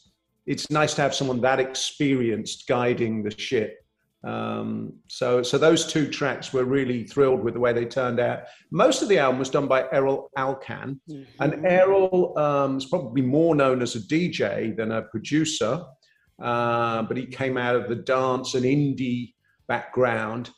it's 0.46 0.70
nice 0.70 0.94
to 0.96 1.02
have 1.02 1.16
someone 1.16 1.42
that 1.42 1.60
experienced 1.60 2.68
guiding 2.68 3.24
the 3.24 3.32
ship. 3.32 3.78
Um, 4.24 4.94
so, 5.08 5.42
so 5.42 5.58
those 5.58 5.92
two 5.92 6.08
tracks 6.08 6.54
were 6.54 6.64
really 6.64 7.04
thrilled 7.04 7.44
with 7.44 7.56
the 7.56 7.60
way 7.60 7.74
they 7.74 7.86
turned 7.86 8.20
out. 8.20 8.44
Most 8.72 9.02
of 9.02 9.10
the 9.10 9.18
album 9.18 9.40
was 9.40 9.50
done 9.50 9.68
by 9.68 9.86
Errol 9.92 10.30
Alkan, 10.38 11.02
and 11.40 11.66
Errol 11.66 12.38
um, 12.38 12.78
is 12.78 12.86
probably 12.86 13.24
more 13.24 13.56
known 13.56 13.82
as 13.82 13.96
a 13.96 14.00
DJ 14.00 14.76
than 14.76 14.92
a 14.92 15.04
producer, 15.04 15.84
uh, 16.42 17.04
but 17.04 17.18
he 17.18 17.26
came 17.26 17.58
out 17.58 17.76
of 17.76 17.88
the 17.88 17.96
dance 17.96 18.54
and 18.56 18.66
indie 18.66 19.34
background. 19.68 20.50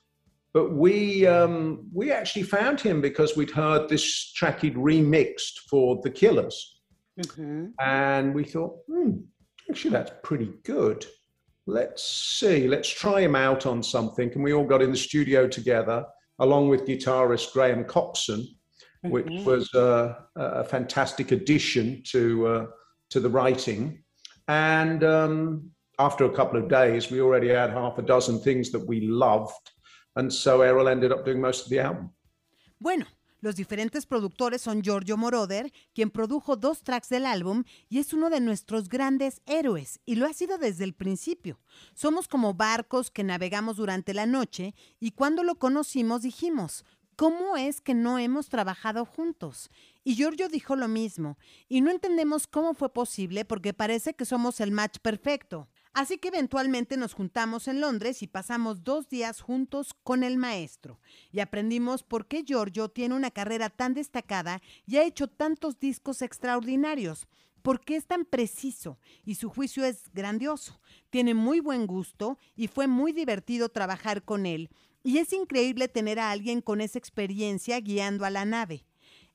But 0.53 0.73
we 0.73 1.25
um, 1.25 1.87
we 1.91 2.11
actually 2.11 2.43
found 2.43 2.79
him 2.79 3.01
because 3.01 3.35
we'd 3.35 3.51
heard 3.51 3.89
this 3.89 4.31
track 4.33 4.61
he'd 4.61 4.75
remixed 4.75 5.59
for 5.69 5.99
the 6.03 6.11
Killers, 6.11 6.81
and 7.79 8.35
we 8.35 8.43
thought, 8.43 8.77
hmm, 8.87 9.17
actually 9.69 9.91
that's 9.91 10.11
pretty 10.23 10.51
good 10.63 11.05
let's 11.65 12.03
see, 12.03 12.67
let's 12.67 12.89
try 12.89 13.21
him 13.21 13.35
out 13.35 13.65
on 13.65 13.81
something. 13.81 14.31
And 14.33 14.43
we 14.43 14.53
all 14.53 14.65
got 14.65 14.81
in 14.81 14.91
the 14.91 14.97
studio 14.97 15.47
together, 15.47 16.05
along 16.39 16.69
with 16.69 16.85
guitarist 16.85 17.53
Graham 17.53 17.85
Coxon, 17.85 18.45
which 19.03 19.27
was 19.45 19.73
uh, 19.73 20.15
a 20.35 20.63
fantastic 20.63 21.31
addition 21.31 22.01
to 22.07 22.47
uh, 22.47 22.65
to 23.09 23.19
the 23.19 23.29
writing. 23.29 24.03
And 24.47 25.03
um, 25.03 25.71
after 25.99 26.25
a 26.25 26.34
couple 26.34 26.60
of 26.60 26.67
days, 26.69 27.12
we 27.12 27.21
already 27.21 27.49
had 27.49 27.71
half 27.71 27.97
a 27.97 28.01
dozen 28.01 28.39
things 28.39 28.71
that 28.71 28.86
we 28.88 29.01
loved, 29.01 29.71
and 30.15 30.32
so 30.32 30.62
Errol 30.62 30.88
ended 30.88 31.12
up 31.12 31.25
doing 31.25 31.41
most 31.41 31.65
of 31.65 31.69
the 31.69 31.79
album. 31.79 32.12
Bueno, 32.79 33.06
los 33.43 33.56
diferentes 33.56 34.06
productores 34.06 34.62
son 34.62 34.82
Giorgio 34.82 35.17
Moroder, 35.17 35.71
quien 35.93 36.10
produjo 36.10 36.56
dos 36.56 36.82
tracks 36.82 37.10
del 37.10 37.25
álbum 37.25 37.65
y 37.89 37.99
es 37.99 38.13
uno 38.13 38.29
de 38.29 38.39
nuestros 38.39 38.88
grandes 38.88 39.41
héroes, 39.45 39.99
y 40.06 40.15
lo 40.15 40.25
ha 40.25 40.34
sido 40.34 40.58
desde 40.58 40.86
el 40.86 40.93
principio. 40.93 41.60
Somos 41.93 42.27
como 42.27 42.53
barcos 42.53 43.12
que 43.12 43.23
navegamos 43.23 43.75
durante 43.75 44.13
la 44.13 44.25
noche 44.25 44.75
y 44.99 45.12
cuando 45.12 45.43
lo 45.43 45.56
conocimos 45.56 46.21
dijimos, 46.21 46.86
¿cómo 47.17 47.58
es 47.58 47.82
que 47.82 47.93
no 47.93 48.17
hemos 48.17 48.47
trabajado 48.47 49.06
juntos? 49.06 49.69
Y 50.06 50.15
Giorgio 50.15 50.47
dijo 50.47 50.75
lo 50.75 50.88
mismo, 50.88 51.38
y 51.67 51.82
no 51.82 51.91
entendemos 51.91 52.47
cómo 52.47 52.73
fue 52.73 52.93
posible 52.93 53.43
porque 53.45 53.73
parece 53.73 54.13
que 54.13 54.23
somos 54.23 54.62
el 54.62 54.71
match 54.71 54.99
perfecto. 55.01 55.67
Así 55.93 56.17
que 56.17 56.29
eventualmente 56.29 56.97
nos 56.97 57.13
juntamos 57.13 57.67
en 57.67 57.79
Londres 57.79 58.23
y 58.23 58.27
pasamos 58.27 58.84
dos 58.84 59.10
días 59.10 59.41
juntos 59.41 59.93
con 60.03 60.23
el 60.23 60.38
maestro. 60.38 60.99
Y 61.32 61.39
aprendimos 61.39 62.01
por 62.01 62.27
qué 62.27 62.43
Giorgio 62.43 62.89
tiene 62.89 63.13
una 63.13 63.29
carrera 63.29 63.69
tan 63.69 63.93
destacada 63.93 64.60
y 64.88 64.97
ha 64.97 65.03
hecho 65.03 65.27
tantos 65.27 65.79
discos 65.79 66.23
extraordinarios. 66.23 67.27
Porque 67.62 67.95
es 67.95 68.08
tan 68.08 68.25
preciso 68.25 68.99
y 69.23 69.36
su 69.36 69.49
juicio 69.49 69.86
es 69.86 70.12
grandioso. 70.13 70.82
Tiene 71.12 71.34
muy 71.34 71.60
buen 71.60 71.86
gusto 71.86 72.38
y 72.56 72.67
fue 72.67 72.88
muy 72.88 73.13
divertido 73.13 73.69
trabajar 73.69 74.23
con 74.23 74.45
él. 74.47 74.69
Y 75.03 75.19
es 75.19 75.32
increíble 75.32 75.88
tener 75.88 76.19
a 76.19 76.32
alguien 76.32 76.62
con 76.62 76.82
esa 76.82 76.97
experiencia 76.97 77.79
guiando 77.79 78.25
a 78.25 78.32
la 78.32 78.45
nave. 78.45 78.86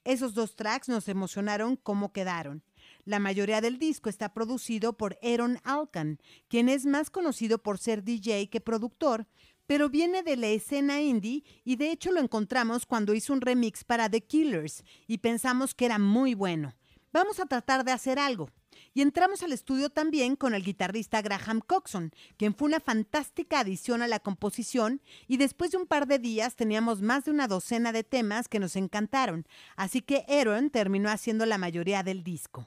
Esos 0.05 0.35
dos 0.35 0.57
tracks 0.57 0.88
nos 0.88 1.09
emocionaron 1.09 1.77
cómo 1.77 2.12
quedaron. 2.12 2.62
La 3.09 3.21
mayoría 3.21 3.62
del 3.62 3.79
disco 3.79 4.11
está 4.11 4.35
producido 4.35 4.92
por 4.92 5.18
Aaron 5.23 5.61
Alkan, 5.64 6.21
quien 6.47 6.68
es 6.68 6.85
más 6.85 7.09
conocido 7.09 7.57
por 7.57 7.79
ser 7.79 8.05
DJ 8.05 8.51
que 8.51 8.61
productor, 8.61 9.27
pero 9.66 9.88
viene 9.88 10.23
de 10.23 10.37
la 10.37 10.49
escena 10.49 11.01
indie 11.01 11.42
y 11.64 11.77
de 11.77 11.90
hecho 11.90 12.12
lo 12.12 12.21
encontramos 12.21 12.85
cuando 12.85 13.14
hizo 13.14 13.33
un 13.33 13.40
remix 13.40 13.83
para 13.83 14.11
The 14.11 14.21
Killers 14.21 14.85
y 15.07 15.16
pensamos 15.16 15.75
que 15.75 15.87
era 15.87 15.99
muy 15.99 16.35
bueno. 16.35 16.75
Vamos 17.11 17.40
a 17.40 17.47
tratar 17.47 17.83
de 17.83 17.92
hacer 17.92 18.18
algo. 18.18 18.51
Y 18.92 19.01
entramos 19.01 19.42
al 19.42 19.53
estudio 19.53 19.88
también 19.88 20.37
con 20.37 20.53
el 20.53 20.62
guitarrista 20.62 21.23
Graham 21.23 21.62
Coxon, 21.66 22.12
quien 22.37 22.55
fue 22.55 22.68
una 22.68 22.79
fantástica 22.79 23.61
adición 23.61 24.03
a 24.03 24.07
la 24.07 24.21
composición 24.21 25.01
y 25.27 25.38
después 25.38 25.71
de 25.71 25.79
un 25.79 25.87
par 25.87 26.09
de 26.09 26.18
días 26.18 26.57
teníamos 26.57 27.01
más 27.01 27.25
de 27.25 27.31
una 27.31 27.49
docena 27.49 27.90
de 27.90 28.05
temas 28.05 28.49
que 28.49 28.61
nos 28.61 28.77
encantaron, 28.77 29.49
así 29.77 30.03
que 30.03 30.27
Aaron 30.29 30.68
terminó 30.68 31.09
haciendo 31.09 31.47
la 31.47 31.57
mayoría 31.57 32.03
del 32.03 32.23
disco. 32.23 32.66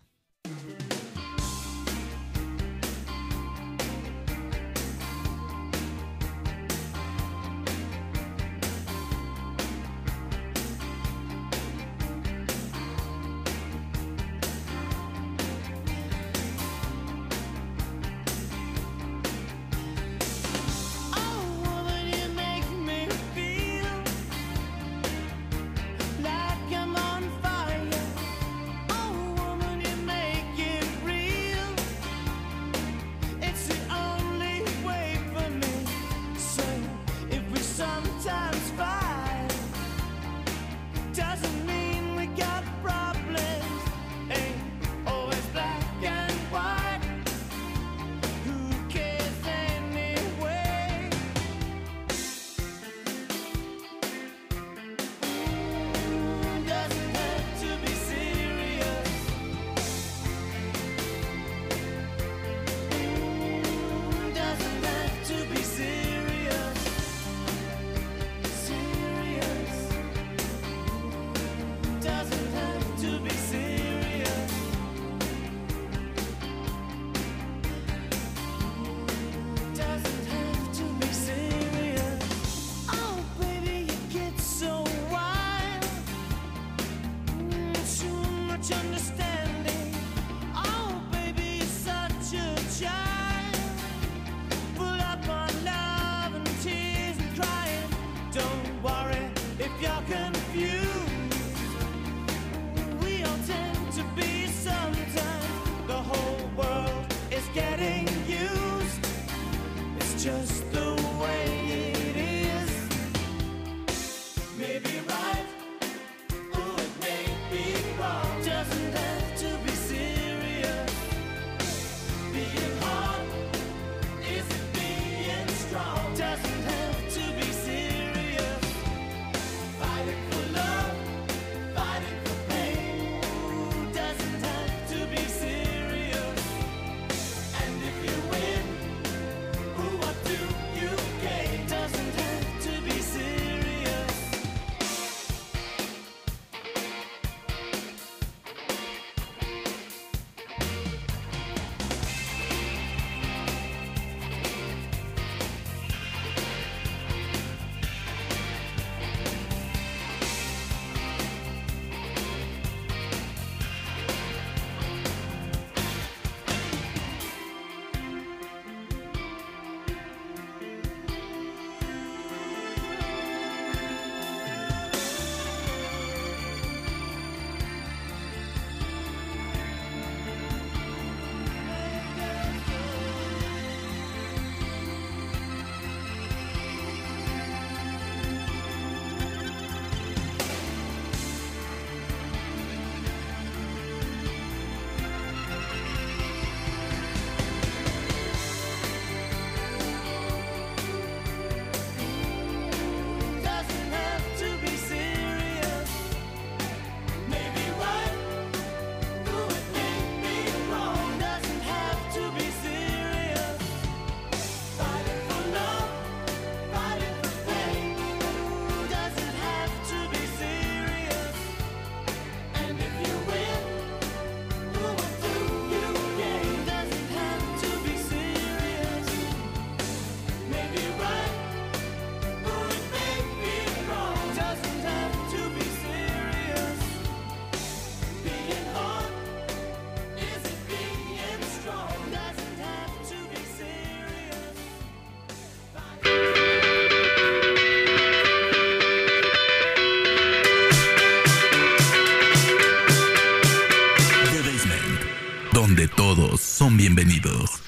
Bienvenidos. 256.93 257.61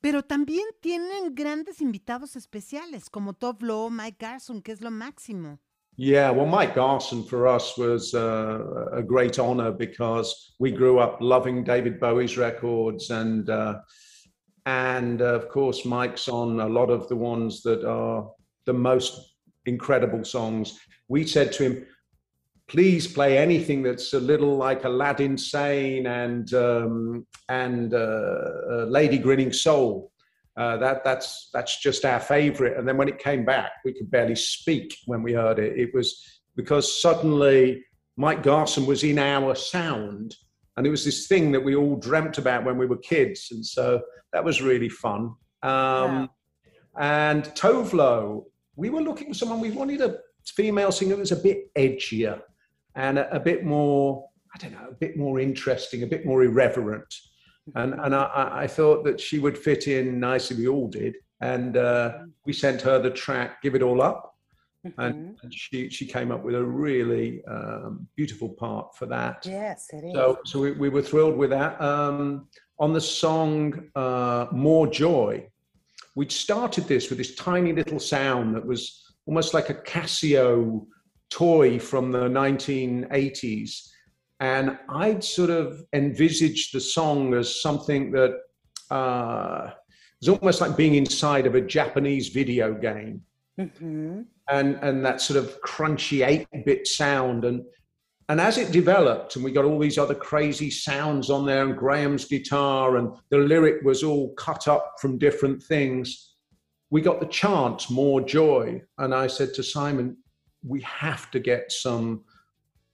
Pero 0.00 0.22
también 0.22 0.64
tienen 0.80 1.34
grandes 1.34 1.80
invitados 1.80 2.36
especiales 2.36 3.10
como 3.10 3.32
Top 3.34 3.62
Low, 3.62 3.90
Mike 3.90 4.18
Garson, 4.20 4.62
que 4.62 4.72
es 4.72 4.80
lo 4.80 4.90
máximo. 4.90 5.58
Yeah, 5.96 6.30
well, 6.30 6.46
Mike 6.46 6.76
Garson 6.76 7.24
for 7.24 7.48
us 7.48 7.76
was 7.76 8.14
uh, 8.14 8.60
a 8.92 9.02
great 9.02 9.40
honor 9.40 9.72
because 9.72 10.54
we 10.60 10.70
grew 10.70 11.00
up 11.00 11.18
loving 11.20 11.64
David 11.64 11.98
Bowie's 11.98 12.38
records, 12.38 13.10
and 13.10 13.50
uh, 13.50 13.80
and 14.64 15.20
uh, 15.20 15.34
of 15.34 15.48
course 15.48 15.84
Mike's 15.84 16.28
on 16.28 16.60
a 16.60 16.68
lot 16.68 16.88
of 16.90 17.08
the 17.08 17.16
ones 17.16 17.62
that 17.62 17.84
are 17.84 18.30
the 18.64 18.72
most 18.72 19.37
incredible 19.68 20.24
songs. 20.24 20.78
We 21.08 21.26
said 21.26 21.52
to 21.52 21.62
him, 21.64 21.86
"Please 22.66 23.06
play 23.06 23.38
anything 23.38 23.82
that's 23.82 24.12
a 24.14 24.20
little 24.20 24.56
like 24.56 24.84
Aladdin 24.84 25.38
Sane 25.38 26.06
and 26.06 26.52
um, 26.54 27.26
and 27.48 27.94
uh, 27.94 28.40
uh, 28.72 28.86
Lady 28.88 29.18
Grinning 29.18 29.52
Soul." 29.52 30.10
Uh, 30.56 30.76
that 30.78 31.04
that's 31.04 31.50
that's 31.52 31.80
just 31.80 32.04
our 32.04 32.20
favorite. 32.20 32.76
And 32.76 32.86
then 32.86 32.96
when 32.96 33.08
it 33.08 33.18
came 33.18 33.44
back, 33.44 33.70
we 33.84 33.92
could 33.92 34.10
barely 34.10 34.34
speak 34.36 34.96
when 35.06 35.22
we 35.22 35.32
heard 35.32 35.58
it. 35.58 35.78
It 35.78 35.94
was 35.94 36.40
because 36.56 37.00
suddenly 37.00 37.84
Mike 38.16 38.42
Garson 38.42 38.84
was 38.86 39.04
in 39.04 39.18
our 39.18 39.54
sound, 39.54 40.34
and 40.76 40.86
it 40.86 40.90
was 40.90 41.04
this 41.04 41.28
thing 41.28 41.52
that 41.52 41.64
we 41.64 41.76
all 41.76 41.96
dreamt 41.96 42.38
about 42.38 42.64
when 42.64 42.76
we 42.76 42.86
were 42.86 42.96
kids, 42.98 43.48
and 43.52 43.64
so 43.64 44.02
that 44.32 44.44
was 44.44 44.60
really 44.60 44.88
fun. 44.88 45.34
Um, 45.62 46.30
And 46.98 47.44
Tovlo, 47.54 48.44
we 48.78 48.88
were 48.90 49.02
looking 49.02 49.28
for 49.28 49.34
someone. 49.34 49.60
We 49.60 49.70
wanted 49.72 50.00
a 50.00 50.18
female 50.46 50.92
singer 50.92 51.16
that 51.16 51.18
was 51.18 51.32
a 51.32 51.36
bit 51.36 51.74
edgier 51.74 52.40
and 52.94 53.18
a, 53.18 53.34
a 53.34 53.40
bit 53.40 53.64
more, 53.64 54.24
I 54.54 54.58
don't 54.58 54.72
know, 54.72 54.88
a 54.90 54.94
bit 54.94 55.16
more 55.16 55.40
interesting, 55.40 56.04
a 56.04 56.06
bit 56.06 56.24
more 56.24 56.42
irreverent 56.44 57.12
and 57.74 57.92
and 58.04 58.14
I, 58.14 58.62
I- 58.62 58.66
thought 58.66 59.04
that 59.04 59.20
she 59.20 59.38
would 59.40 59.58
fit 59.58 59.88
in 59.88 60.18
nicely. 60.18 60.56
We 60.56 60.68
all 60.68 60.88
did, 60.88 61.16
and 61.42 61.76
uh, 61.76 62.20
we 62.46 62.54
sent 62.54 62.80
her 62.80 62.98
the 62.98 63.10
track 63.10 63.60
"Give 63.62 63.74
It 63.74 63.82
All 63.82 64.00
Up," 64.00 64.34
and, 64.96 65.36
and 65.42 65.52
she 65.54 65.90
she 65.90 66.06
came 66.06 66.32
up 66.32 66.42
with 66.42 66.54
a 66.54 66.64
really 66.64 67.44
um, 67.44 68.08
beautiful 68.16 68.48
part 68.48 68.96
for 68.96 69.04
that. 69.06 69.44
Yes, 69.44 69.88
it 69.92 70.02
is. 70.02 70.14
So 70.14 70.38
so 70.46 70.60
we, 70.60 70.70
we 70.72 70.88
were 70.88 71.02
thrilled 71.02 71.36
with 71.36 71.50
that. 71.50 71.78
Um, 71.78 72.48
on 72.80 72.94
the 72.94 73.02
song 73.02 73.58
uh, 73.94 74.46
"More 74.50 74.86
Joy," 74.86 75.46
we'd 76.18 76.32
started 76.32 76.88
this 76.88 77.10
with 77.10 77.18
this 77.18 77.36
tiny 77.36 77.72
little 77.72 78.00
sound 78.00 78.52
that 78.56 78.66
was 78.66 79.04
almost 79.26 79.54
like 79.54 79.70
a 79.70 79.74
Casio 79.74 80.84
toy 81.30 81.78
from 81.78 82.10
the 82.10 82.28
1980s. 82.28 83.86
And 84.40 84.76
I'd 84.88 85.22
sort 85.22 85.50
of 85.50 85.84
envisaged 85.92 86.74
the 86.74 86.80
song 86.80 87.34
as 87.34 87.62
something 87.62 88.10
that 88.10 88.32
uh, 88.90 89.70
was 90.20 90.28
almost 90.28 90.60
like 90.60 90.76
being 90.76 90.96
inside 90.96 91.46
of 91.46 91.54
a 91.54 91.60
Japanese 91.60 92.30
video 92.30 92.74
game. 92.74 93.22
hmm 93.56 94.22
And, 94.50 94.74
and 94.82 95.06
that 95.06 95.20
sort 95.20 95.38
of 95.38 95.60
crunchy 95.62 96.26
8 96.26 96.48
bit 96.64 96.88
sound. 96.88 97.44
And, 97.44 97.62
and 98.28 98.40
as 98.40 98.58
it 98.58 98.72
developed, 98.72 99.36
and 99.36 99.44
we 99.44 99.52
got 99.52 99.64
all 99.64 99.78
these 99.78 99.98
other 99.98 100.14
crazy 100.14 100.70
sounds 100.70 101.30
on 101.30 101.46
there, 101.46 101.64
and 101.64 101.76
Graham's 101.76 102.26
guitar, 102.26 102.96
and 102.96 103.14
the 103.30 103.38
lyric 103.38 103.82
was 103.82 104.02
all 104.02 104.34
cut 104.34 104.68
up 104.68 104.94
from 105.00 105.18
different 105.18 105.62
things, 105.62 106.34
we 106.90 107.00
got 107.00 107.20
the 107.20 107.26
chant, 107.26 107.90
More 107.90 108.20
Joy. 108.20 108.82
And 108.98 109.14
I 109.14 109.26
said 109.26 109.54
to 109.54 109.62
Simon, 109.62 110.16
we 110.62 110.80
have 110.82 111.30
to 111.30 111.40
get 111.40 111.70
some 111.70 112.24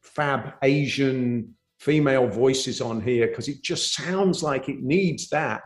fab 0.02 0.54
Asian 0.62 1.54
female 1.78 2.26
voices 2.26 2.80
on 2.80 3.00
here 3.00 3.28
because 3.28 3.48
it 3.48 3.62
just 3.62 3.94
sounds 3.94 4.42
like 4.42 4.68
it 4.68 4.82
needs 4.82 5.28
that. 5.30 5.62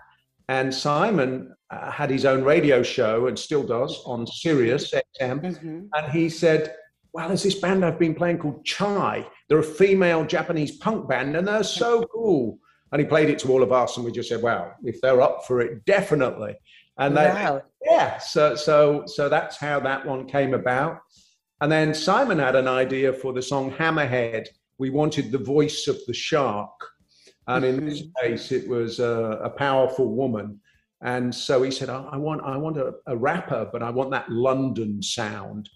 And 0.48 0.74
Simon 0.74 1.54
uh, 1.70 1.90
had 1.90 2.10
his 2.10 2.24
own 2.24 2.42
radio 2.42 2.82
show 2.82 3.26
and 3.26 3.38
still 3.38 3.62
does 3.62 4.00
on 4.06 4.26
Sirius 4.26 4.94
XM. 5.20 5.58
hmm 5.58 5.80
And 5.92 6.12
he 6.12 6.28
said, 6.28 6.74
Well, 7.12 7.28
there's 7.28 7.42
this 7.42 7.54
band 7.54 7.84
I've 7.84 7.98
been 7.98 8.14
playing 8.14 8.38
called 8.38 8.64
Chai. 8.64 9.26
They're 9.48 9.58
a 9.58 9.62
female 9.62 10.24
Japanese 10.24 10.76
punk 10.76 11.08
band 11.08 11.36
and 11.36 11.48
they're 11.48 11.62
so 11.62 12.04
cool. 12.04 12.58
And 12.92 13.00
he 13.00 13.06
played 13.06 13.28
it 13.28 13.38
to 13.40 13.52
all 13.52 13.62
of 13.62 13.70
us, 13.70 13.96
and 13.96 14.06
we 14.06 14.12
just 14.12 14.30
said, 14.30 14.42
Well, 14.42 14.74
if 14.82 15.00
they're 15.02 15.20
up 15.20 15.44
for 15.46 15.60
it, 15.60 15.84
definitely. 15.84 16.56
And 16.96 17.14
they, 17.16 17.28
Wow. 17.28 17.62
yeah, 17.84 18.18
so 18.18 18.54
so 18.54 19.04
so 19.06 19.28
that's 19.28 19.58
how 19.58 19.78
that 19.80 20.06
one 20.06 20.26
came 20.26 20.54
about. 20.54 21.00
And 21.60 21.70
then 21.70 21.92
Simon 21.92 22.38
had 22.38 22.56
an 22.56 22.68
idea 22.68 23.12
for 23.12 23.32
the 23.32 23.42
song 23.42 23.72
Hammerhead, 23.72 24.46
we 24.78 24.90
wanted 24.90 25.32
the 25.32 25.38
voice 25.38 25.88
of 25.88 25.98
the 26.06 26.14
shark. 26.14 26.70
And 27.46 27.64
in 27.64 27.84
this 27.84 28.02
mm-hmm. 28.02 28.26
case, 28.26 28.52
it 28.52 28.68
was 28.68 29.00
a, 29.00 29.40
a 29.42 29.50
powerful 29.50 30.14
woman. 30.14 30.60
And 31.02 31.34
so 31.34 31.62
he 31.62 31.70
said, 31.70 31.88
I, 31.88 32.02
I 32.12 32.16
want, 32.16 32.42
I 32.44 32.56
want 32.56 32.76
a, 32.76 32.94
a 33.06 33.16
rapper, 33.16 33.68
but 33.72 33.82
I 33.82 33.90
want 33.90 34.10
that 34.10 34.30
London 34.30 35.02
sound. 35.02 35.68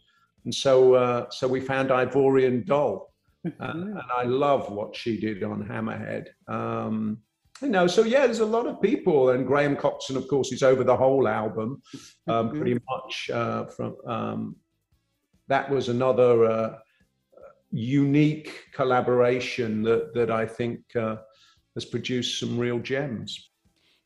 And 0.45 0.55
so, 0.55 0.95
uh, 0.95 1.31
so 1.31 1.47
we 1.49 1.61
found 1.61 1.91
Ivorian 1.91 2.67
Doll. 2.67 3.11
Uh, 3.59 3.73
and 3.73 4.01
I 4.17 4.23
love 4.23 4.71
what 4.71 4.95
she 4.95 5.19
did 5.19 5.43
on 5.43 5.65
Hammerhead. 5.65 6.29
Um, 6.47 7.19
you 7.61 7.71
know, 7.71 7.89
so 7.89 8.05
yeah, 8.05 8.27
there's 8.27 8.39
a 8.39 8.47
lot 8.47 8.69
of 8.69 8.81
people, 8.81 9.31
and 9.31 9.45
Graham 9.45 9.77
Coxon, 9.77 10.17
of 10.17 10.29
course, 10.29 10.53
is 10.53 10.63
over 10.63 10.85
the 10.85 10.97
whole 10.97 11.27
album, 11.27 11.83
um, 12.29 12.51
pretty 12.51 12.79
much. 12.89 13.31
Uh, 13.33 13.65
from 13.67 13.97
um, 14.07 14.57
that 15.49 15.69
was 15.69 15.89
another 15.89 16.45
uh, 16.45 16.79
unique 17.73 18.67
collaboration 18.73 19.83
that 19.83 20.15
that 20.15 20.31
I 20.31 20.47
think 20.47 20.81
uh, 20.95 21.17
has 21.75 21.85
produced 21.85 22.39
some 22.39 22.59
real 22.59 22.79
gems. 22.79 23.51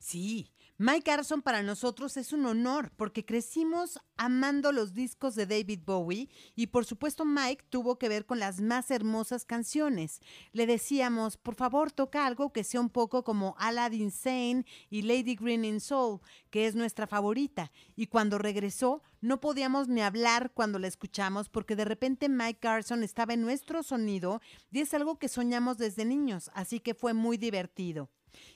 Sí, 0.00 0.48
Mike 0.78 1.10
Garson 1.10 1.40
para 1.40 1.62
nosotros 1.62 2.18
es 2.18 2.34
un 2.34 2.44
honor 2.44 2.92
porque 2.98 3.24
crecimos 3.24 3.98
amando 4.18 4.72
los 4.72 4.92
discos 4.92 5.34
de 5.34 5.46
David 5.46 5.80
Bowie 5.86 6.28
y 6.54 6.66
por 6.66 6.84
supuesto 6.84 7.24
Mike 7.24 7.64
tuvo 7.70 7.98
que 7.98 8.10
ver 8.10 8.26
con 8.26 8.38
las 8.38 8.60
más 8.60 8.90
hermosas 8.90 9.46
canciones. 9.46 10.20
Le 10.52 10.66
decíamos, 10.66 11.38
por 11.38 11.54
favor 11.54 11.92
toca 11.92 12.26
algo 12.26 12.52
que 12.52 12.62
sea 12.62 12.82
un 12.82 12.90
poco 12.90 13.24
como 13.24 13.54
Aladdin 13.58 14.10
Sane 14.10 14.66
y 14.90 15.00
Lady 15.00 15.34
Green 15.34 15.64
in 15.64 15.80
Soul, 15.80 16.20
que 16.50 16.66
es 16.66 16.74
nuestra 16.74 17.06
favorita. 17.06 17.72
Y 17.94 18.08
cuando 18.08 18.36
regresó 18.36 19.02
no 19.22 19.40
podíamos 19.40 19.88
ni 19.88 20.02
hablar 20.02 20.52
cuando 20.52 20.78
la 20.78 20.88
escuchamos 20.88 21.48
porque 21.48 21.74
de 21.74 21.86
repente 21.86 22.28
Mike 22.28 22.58
Garson 22.60 23.02
estaba 23.02 23.32
en 23.32 23.40
nuestro 23.40 23.82
sonido 23.82 24.42
y 24.70 24.80
es 24.80 24.92
algo 24.92 25.18
que 25.18 25.30
soñamos 25.30 25.78
desde 25.78 26.04
niños, 26.04 26.50
así 26.52 26.80
que 26.80 26.92
fue 26.92 27.14
muy 27.14 27.38
divertido. 27.38 28.10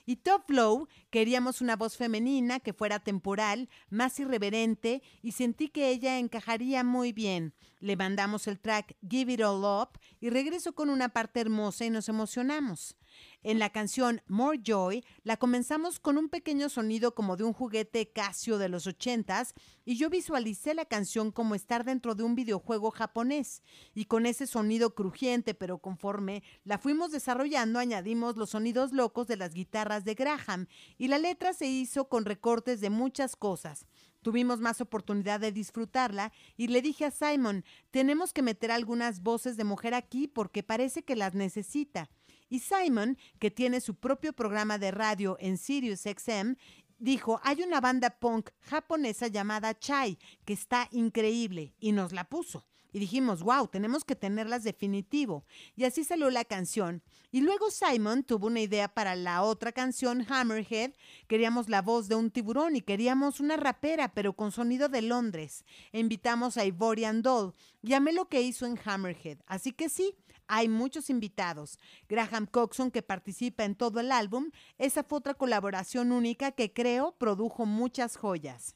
Y 0.05 0.17
Top 0.17 0.43
Flow 0.47 0.87
queríamos 1.09 1.61
una 1.61 1.75
voz 1.75 1.97
femenina 1.97 2.59
que 2.59 2.73
fuera 2.73 2.99
temporal, 2.99 3.69
más 3.89 4.19
irreverente 4.19 5.01
y 5.21 5.31
sentí 5.33 5.69
que 5.69 5.89
ella 5.89 6.19
encajaría 6.19 6.83
muy 6.83 7.13
bien. 7.13 7.53
Le 7.79 7.95
mandamos 7.95 8.47
el 8.47 8.59
track 8.59 8.95
Give 9.09 9.33
It 9.33 9.41
All 9.41 9.63
Up 9.63 9.99
y 10.19 10.29
regresó 10.29 10.73
con 10.73 10.89
una 10.89 11.09
parte 11.09 11.39
hermosa 11.39 11.85
y 11.85 11.89
nos 11.89 12.09
emocionamos. 12.09 12.95
En 13.43 13.59
la 13.59 13.71
canción 13.71 14.21
More 14.27 14.59
Joy 14.63 15.03
la 15.23 15.37
comenzamos 15.37 15.99
con 15.99 16.17
un 16.17 16.29
pequeño 16.29 16.69
sonido 16.69 17.15
como 17.15 17.37
de 17.37 17.43
un 17.43 17.53
juguete 17.53 18.11
Casio 18.11 18.57
de 18.57 18.69
los 18.69 18.87
ochentas 18.87 19.53
y 19.85 19.97
yo 19.97 20.09
visualicé 20.09 20.73
la 20.73 20.85
canción 20.85 21.31
como 21.31 21.55
estar 21.55 21.83
dentro 21.83 22.15
de 22.15 22.23
un 22.23 22.35
videojuego 22.35 22.91
japonés 22.91 23.63
y 23.93 24.05
con 24.05 24.25
ese 24.25 24.47
sonido 24.47 24.93
crujiente 24.93 25.53
pero 25.53 25.79
conforme 25.79 26.43
la 26.63 26.77
fuimos 26.77 27.11
desarrollando 27.11 27.79
añadimos 27.79 28.37
los 28.37 28.51
sonidos 28.51 28.91
locos 28.91 29.27
de 29.27 29.37
las 29.37 29.53
guitarras 29.53 30.05
de 30.05 30.13
Graham 30.13 30.67
y 30.97 31.07
la 31.07 31.17
letra 31.17 31.53
se 31.53 31.65
hizo 31.65 32.09
con 32.09 32.25
recortes 32.25 32.81
de 32.81 32.89
muchas 32.89 33.35
cosas. 33.35 33.85
Tuvimos 34.21 34.59
más 34.59 34.81
oportunidad 34.81 35.39
de 35.39 35.51
disfrutarla 35.51 36.31
y 36.55 36.67
le 36.67 36.81
dije 36.81 37.05
a 37.05 37.11
Simon, 37.11 37.65
tenemos 37.89 38.33
que 38.33 38.43
meter 38.43 38.71
algunas 38.71 39.23
voces 39.23 39.57
de 39.57 39.63
mujer 39.63 39.95
aquí 39.95 40.27
porque 40.27 40.61
parece 40.61 41.03
que 41.03 41.15
las 41.15 41.33
necesita. 41.33 42.09
Y 42.51 42.59
Simon, 42.59 43.17
que 43.39 43.49
tiene 43.49 43.79
su 43.79 43.95
propio 43.95 44.33
programa 44.33 44.77
de 44.77 44.91
radio 44.91 45.37
en 45.39 45.57
Sirius 45.57 46.01
XM, 46.01 46.57
dijo, 46.99 47.39
hay 47.43 47.63
una 47.63 47.79
banda 47.79 48.09
punk 48.09 48.49
japonesa 48.59 49.27
llamada 49.27 49.79
Chai, 49.79 50.19
que 50.43 50.51
está 50.51 50.89
increíble, 50.91 51.73
y 51.79 51.93
nos 51.93 52.11
la 52.11 52.25
puso. 52.25 52.67
Y 52.93 52.99
dijimos, 52.99 53.41
wow, 53.41 53.69
tenemos 53.69 54.03
que 54.03 54.17
tenerlas 54.17 54.63
definitivo. 54.63 55.45
Y 55.77 55.85
así 55.85 56.03
salió 56.03 56.29
la 56.29 56.43
canción. 56.43 57.01
Y 57.31 57.39
luego 57.39 57.71
Simon 57.71 58.23
tuvo 58.23 58.47
una 58.47 58.59
idea 58.59 58.93
para 58.93 59.15
la 59.15 59.43
otra 59.43 59.71
canción, 59.71 60.25
Hammerhead. 60.27 60.91
Queríamos 61.27 61.69
la 61.69 61.81
voz 61.81 62.09
de 62.09 62.15
un 62.15 62.31
tiburón 62.31 62.75
y 62.75 62.81
queríamos 62.81 63.39
una 63.39 63.55
rapera, 63.55 64.13
pero 64.13 64.33
con 64.33 64.51
sonido 64.51 64.89
de 64.89 65.01
Londres. 65.01 65.63
Invitamos 65.93 66.57
a 66.57 66.65
Ivorian 66.65 67.21
Doll. 67.21 67.53
Llamé 67.81 68.11
lo 68.11 68.27
que 68.27 68.41
hizo 68.41 68.65
en 68.65 68.77
Hammerhead. 68.83 69.37
Así 69.47 69.71
que 69.71 69.87
sí, 69.87 70.13
hay 70.51 70.67
muchos 70.67 71.09
invitados. 71.09 71.79
Graham 72.09 72.45
Coxon, 72.45 72.91
que 72.91 73.01
participa 73.01 73.63
en 73.63 73.73
todo 73.73 74.01
el 74.01 74.11
álbum, 74.11 74.51
esa 74.77 75.01
fue 75.01 75.19
otra 75.19 75.33
colaboración 75.33 76.11
única 76.11 76.51
que 76.51 76.73
creo 76.73 77.15
produjo 77.17 77.65
muchas 77.65 78.17
joyas. 78.17 78.75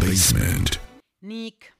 Basement. 0.00 0.76
Nick, 1.20 1.74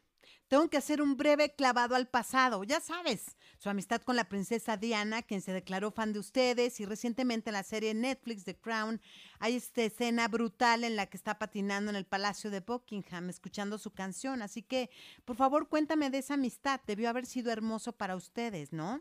tengo 0.48 0.68
que 0.68 0.76
hacer 0.76 1.00
un 1.00 1.16
breve 1.16 1.54
clavado 1.54 1.94
al 1.94 2.08
pasado, 2.08 2.64
ya 2.64 2.80
sabes, 2.80 3.36
su 3.58 3.68
amistad 3.68 4.00
con 4.02 4.16
la 4.16 4.28
princesa 4.28 4.76
Diana, 4.76 5.22
quien 5.22 5.40
se 5.40 5.52
declaró 5.52 5.90
fan 5.90 6.12
de 6.12 6.18
ustedes, 6.18 6.80
y 6.80 6.84
recientemente 6.84 7.50
en 7.50 7.54
la 7.54 7.62
serie 7.62 7.94
Netflix 7.94 8.44
The 8.44 8.56
Crown 8.56 9.00
hay 9.38 9.56
esta 9.56 9.82
escena 9.82 10.26
brutal 10.28 10.84
en 10.84 10.96
la 10.96 11.06
que 11.06 11.16
está 11.16 11.38
patinando 11.38 11.90
en 11.90 11.96
el 11.96 12.06
Palacio 12.06 12.50
de 12.50 12.60
Buckingham, 12.60 13.28
escuchando 13.28 13.78
su 13.78 13.92
canción, 13.92 14.42
así 14.42 14.62
que, 14.62 14.90
por 15.24 15.36
favor, 15.36 15.68
cuéntame 15.68 16.10
de 16.10 16.18
esa 16.18 16.34
amistad, 16.34 16.80
debió 16.86 17.08
haber 17.08 17.26
sido 17.26 17.52
hermoso 17.52 17.92
para 17.92 18.16
ustedes, 18.16 18.72
¿no? 18.72 19.00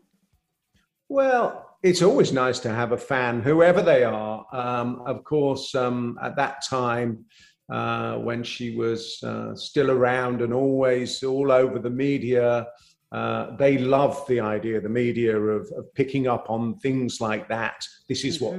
Well, 1.10 1.64
it's 1.82 2.02
always 2.02 2.32
nice 2.32 2.60
to 2.60 2.68
have 2.68 2.92
a 2.92 2.98
fan, 2.98 3.42
whoever 3.42 3.82
they 3.82 4.04
are. 4.04 4.44
Um, 4.52 5.00
of 5.06 5.24
course, 5.24 5.74
um, 5.74 6.18
at 6.20 6.36
that 6.36 6.62
time, 6.68 7.24
uh, 7.70 8.16
when 8.18 8.42
she 8.42 8.76
was 8.76 9.22
uh, 9.22 9.54
still 9.54 9.90
around 9.90 10.42
and 10.42 10.52
always 10.52 11.22
all 11.22 11.52
over 11.52 11.78
the 11.78 11.90
media, 11.90 12.66
uh, 13.12 13.56
they 13.56 13.78
loved 13.78 14.28
the 14.28 14.40
idea, 14.40 14.80
the 14.80 14.88
media, 14.88 15.38
of, 15.38 15.70
of 15.76 15.92
picking 15.94 16.26
up 16.26 16.46
on 16.50 16.76
things 16.78 17.20
like 17.20 17.48
that. 17.48 17.84
This 18.08 18.24
is 18.24 18.40
what 18.40 18.54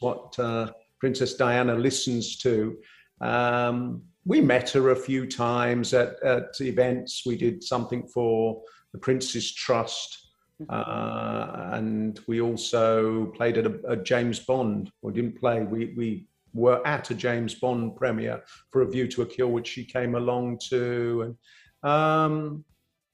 what 0.00 0.38
uh, 0.38 0.70
Princess 0.98 1.34
Diana 1.34 1.74
listens 1.74 2.36
to. 2.38 2.76
Um, 3.20 4.02
we 4.24 4.40
met 4.40 4.70
her 4.70 4.90
a 4.90 4.96
few 4.96 5.26
times 5.26 5.94
at, 5.94 6.22
at 6.22 6.60
events. 6.60 7.22
We 7.26 7.36
did 7.36 7.64
something 7.64 8.06
for 8.06 8.62
the 8.92 8.98
Prince's 8.98 9.52
Trust. 9.52 10.28
Uh, 10.68 11.70
and 11.72 12.20
we 12.28 12.40
also 12.42 13.26
played 13.36 13.56
at 13.56 13.66
a, 13.66 13.80
a 13.88 13.96
James 13.96 14.38
Bond, 14.40 14.92
or 15.00 15.10
didn't 15.10 15.38
play. 15.38 15.62
We 15.62 15.94
we 15.96 16.26
were 16.52 16.86
at 16.86 17.10
a 17.10 17.14
James 17.14 17.54
Bond 17.54 17.96
premiere 17.96 18.42
for 18.70 18.82
A 18.82 18.90
View 18.90 19.06
to 19.08 19.22
a 19.22 19.26
Kill, 19.26 19.50
which 19.50 19.68
she 19.68 19.84
came 19.84 20.14
along 20.14 20.58
to, 20.70 21.36
and 21.82 21.90
um, 21.90 22.64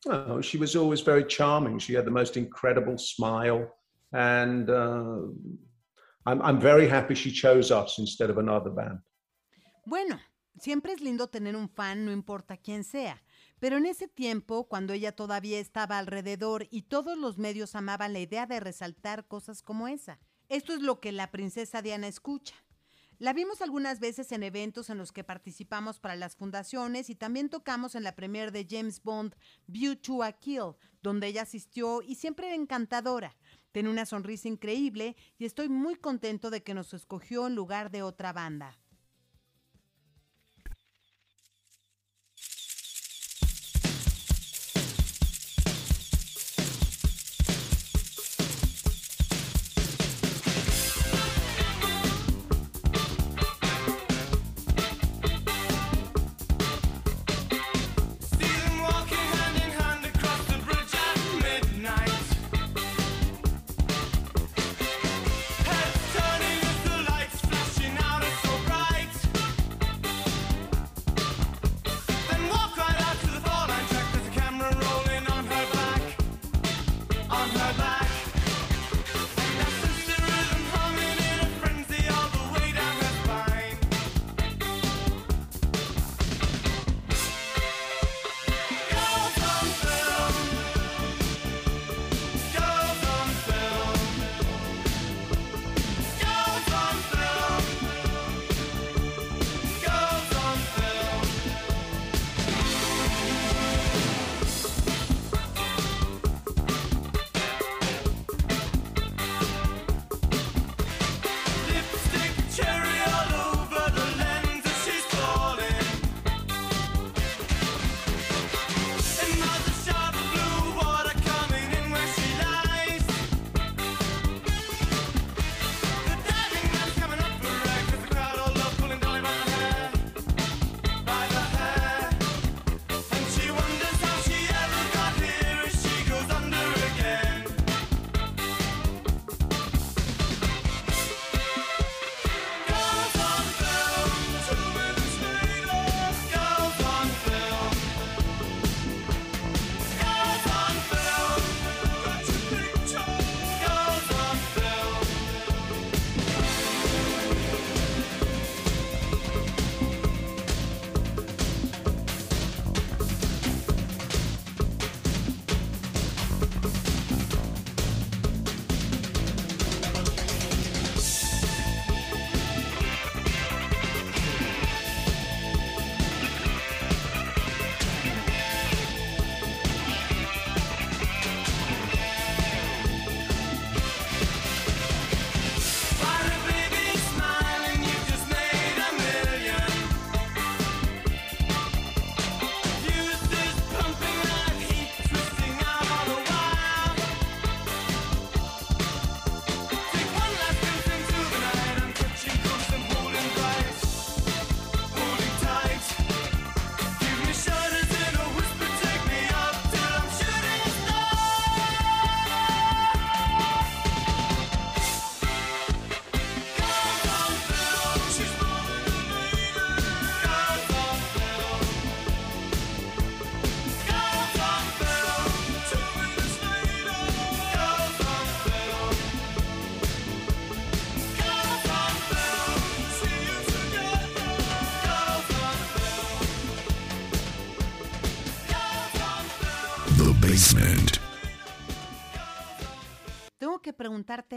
oh, 0.09 0.41
she 0.41 0.59
was 0.59 0.77
always 0.77 1.01
very 1.01 1.25
charming. 1.25 1.79
She 1.79 1.95
had 1.95 2.05
the 2.05 2.11
most 2.11 2.37
incredible 2.37 2.99
smile, 2.99 3.69
and 4.13 4.71
uh, 4.71 5.19
I'm 6.27 6.43
I'm 6.43 6.61
very 6.61 6.89
happy 6.89 7.15
she 7.15 7.31
chose 7.31 7.71
us 7.71 7.99
instead 7.99 8.31
of 8.31 8.39
another 8.39 8.71
band. 8.71 8.99
Bueno, 9.85 10.19
siempre 10.59 10.93
es 10.93 11.01
lindo 11.01 11.29
tener 11.29 11.55
un 11.55 11.69
fan, 11.69 12.05
no 12.05 12.13
importa 12.13 12.57
quién 12.57 12.83
sea. 12.83 13.23
Pero 13.59 13.79
en 13.79 13.87
ese 13.87 14.07
tiempo, 14.09 14.69
cuando 14.69 14.93
ella 14.93 15.13
todavía 15.13 15.59
estaba 15.59 15.99
alrededor 15.99 16.67
y 16.71 16.83
todos 16.83 17.17
los 17.17 17.39
medios 17.39 17.75
amaban 17.75 18.13
la 18.13 18.19
idea 18.19 18.47
de 18.47 18.61
resaltar 18.61 19.27
cosas 19.27 19.63
como 19.63 19.89
esa. 19.89 20.19
Esto 20.49 20.75
es 20.75 20.83
lo 20.83 21.01
que 21.01 21.11
la 21.13 21.31
princesa 21.31 21.83
Diana 21.83 22.07
escucha. 22.07 22.55
La 23.19 23.33
vimos 23.33 23.63
algunas 23.63 23.99
veces 23.99 24.31
en 24.33 24.43
eventos 24.43 24.91
en 24.91 24.99
los 24.99 25.11
que 25.11 25.25
participamos 25.25 25.99
para 25.99 26.17
las 26.17 26.37
fundaciones 26.37 27.09
y 27.09 27.15
también 27.15 27.49
tocamos 27.49 27.95
en 27.95 28.03
la 28.03 28.15
premier 28.15 28.53
de 28.53 28.67
James 28.69 29.03
Bond, 29.03 29.35
View 29.67 29.97
to 29.97 30.23
a 30.23 30.33
Kill, 30.33 30.75
donde 31.03 31.29
ella 31.29 31.43
asistió 31.43 32.03
y 32.03 32.17
siempre 32.17 32.49
era 32.49 32.57
encantadora. 32.57 33.35
Tiene 33.73 33.89
una 33.89 34.05
sonrisa 34.05 34.49
increíble 34.49 35.17
y 35.39 35.47
estoy 35.47 35.71
muy 35.71 35.97
contento 35.97 36.51
de 36.51 36.63
que 36.63 36.75
nos 36.75 36.93
escogió 36.93 37.47
en 37.47 37.55
lugar 37.55 37.91
de 37.91 38.03
otra 38.03 38.35
banda. 38.35 38.79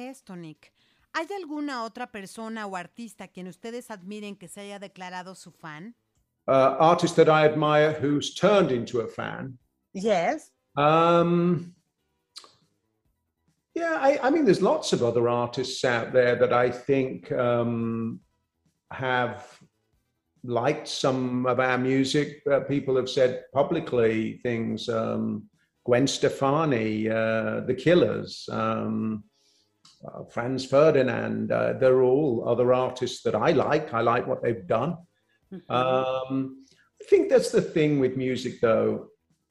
Esto, 0.09 0.35
Nick. 0.35 0.73
¿Hay 1.13 1.27
alguna 1.35 1.83
otra 1.83 2.11
persona 2.11 2.67
o 2.67 2.75
artista 2.75 3.25
a 3.25 3.27
quien 3.27 3.47
ustedes 3.47 3.89
admiren 3.89 4.37
que 4.37 4.47
se 4.47 4.61
haya 4.61 4.79
declarado 4.79 5.35
su 5.35 5.51
fan? 5.51 5.95
Uh, 6.47 6.75
artist 6.79 7.15
that 7.15 7.29
I 7.29 7.45
admire 7.45 7.93
who's 7.93 8.33
turned 8.33 8.71
into 8.71 9.01
a 9.01 9.07
fan. 9.07 9.57
Yes. 9.93 10.51
Um, 10.75 11.75
yeah, 13.75 13.97
I, 13.99 14.19
I 14.21 14.29
mean, 14.29 14.45
there's 14.45 14.61
lots 14.61 14.93
of 14.93 15.03
other 15.03 15.29
artists 15.29 15.83
out 15.85 16.11
there 16.11 16.35
that 16.35 16.53
I 16.53 16.69
think 16.71 17.31
um, 17.31 18.19
have 18.91 19.45
liked 20.43 20.87
some 20.87 21.45
of 21.45 21.59
our 21.59 21.77
music. 21.77 22.41
Uh, 22.49 22.61
people 22.61 22.95
have 22.95 23.09
said 23.09 23.43
publicly 23.53 24.39
things. 24.43 24.89
Um, 24.89 25.43
Gwen 25.85 26.07
Stefani, 26.07 27.09
uh, 27.09 27.61
The 27.61 27.75
Killers, 27.75 28.47
um, 28.51 29.23
uh, 30.07 30.23
Franz 30.25 30.65
Ferdinand. 30.65 31.51
Uh, 31.51 31.73
they're 31.73 32.01
all 32.01 32.47
other 32.47 32.73
artists 32.73 33.23
that 33.23 33.35
I 33.35 33.51
like. 33.51 33.93
I 33.93 34.01
like 34.01 34.27
what 34.27 34.41
they've 34.41 34.65
done. 34.67 34.97
Um, 35.69 36.65
I 37.01 37.05
think 37.09 37.29
that's 37.29 37.51
the 37.51 37.61
thing 37.61 37.99
with 37.99 38.17
music, 38.17 38.61
though. 38.61 39.07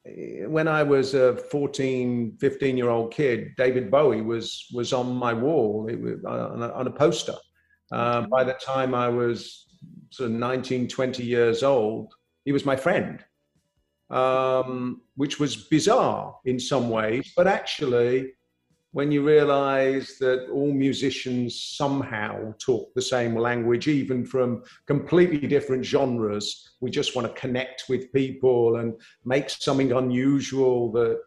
Eh, 0.06 0.46
When 0.46 0.68
I 0.68 0.82
was 0.82 1.14
a 1.14 1.36
14, 1.36 2.36
15 2.38 2.76
year 2.76 2.88
old 2.88 3.12
kid, 3.12 3.54
David 3.56 3.90
Bowie 3.90 4.22
was 4.22 4.66
was 4.72 4.92
on 4.92 5.14
my 5.14 5.32
wall 5.32 5.82
was, 5.84 6.20
uh, 6.24 6.28
on, 6.28 6.62
a, 6.62 6.68
on 6.72 6.86
a 6.86 6.90
poster. 6.90 7.34
Uh, 7.90 8.26
by 8.26 8.44
the 8.44 8.52
time 8.54 8.94
I 8.94 9.08
was 9.08 9.66
sort 10.10 10.30
of 10.30 10.36
19, 10.36 10.88
20 10.88 11.24
years 11.24 11.62
old, 11.62 12.12
he 12.44 12.52
was 12.52 12.64
my 12.64 12.76
friend, 12.76 13.24
um, 14.10 15.00
which 15.16 15.40
was 15.40 15.56
bizarre 15.56 16.36
in 16.44 16.60
some 16.60 16.90
ways. 16.90 17.32
But 17.36 17.46
actually, 17.46 18.34
when 18.92 19.12
you 19.12 19.22
realize 19.22 20.16
that 20.18 20.48
all 20.50 20.72
musicians 20.72 21.62
somehow 21.76 22.54
talk 22.58 22.92
the 22.94 23.02
same 23.02 23.34
language, 23.36 23.86
even 23.86 24.24
from 24.24 24.62
completely 24.86 25.46
different 25.46 25.84
genres, 25.84 26.70
we 26.80 26.90
just 26.90 27.14
want 27.14 27.26
to 27.26 27.40
connect 27.40 27.84
with 27.88 28.12
people 28.12 28.76
and 28.76 28.94
make 29.24 29.50
something 29.50 29.92
unusual 29.92 30.90
that 30.92 31.20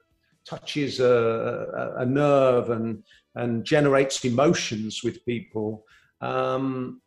touches 0.44 1.00
a, 1.00 1.94
a, 1.98 2.06
nerve 2.06 2.72
and, 2.72 3.04
and 3.36 3.64
generates 3.64 4.26
emotions 4.26 5.02
with 5.04 5.24
people, 5.26 5.86
um, 6.22 7.00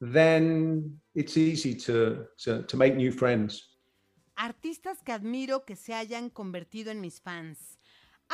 then 0.00 0.98
it's 1.14 1.36
easy 1.36 1.74
to, 1.74 2.26
to, 2.38 2.62
to 2.62 2.76
make 2.76 2.96
new 2.96 3.10
friends. 3.10 3.68
Artistas 4.36 5.02
que 5.04 5.12
admiro 5.12 5.64
que 5.64 5.76
se 5.76 5.92
hayan 5.92 6.30
convertido 6.30 6.90
en 6.90 7.00
mis 7.00 7.20
fans. 7.20 7.78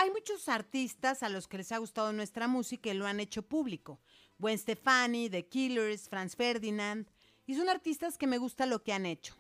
Hay 0.01 0.13
muchos 0.13 0.49
artistas 0.49 1.25
a 1.25 1.29
los 1.29 1.49
que 1.49 1.57
les 1.57 1.73
ha 1.73 1.79
gustado 1.79 2.13
nuestra 2.13 2.47
música 2.47 2.89
y 2.89 2.95
lo 2.95 3.09
han 3.09 3.19
hecho 3.19 3.43
público. 3.43 3.99
Gwen 4.39 4.57
Stefani, 4.57 5.29
The 5.29 5.49
Killers, 5.49 6.09
Franz 6.09 6.37
Ferdinand. 6.37 7.09
Y 7.47 7.57
son 7.57 7.69
artistas 7.69 8.17
que 8.17 8.29
me 8.29 8.39
gusta 8.39 8.65
lo 8.65 8.85
que 8.85 8.93
han 8.93 9.07
hecho. 9.07 9.35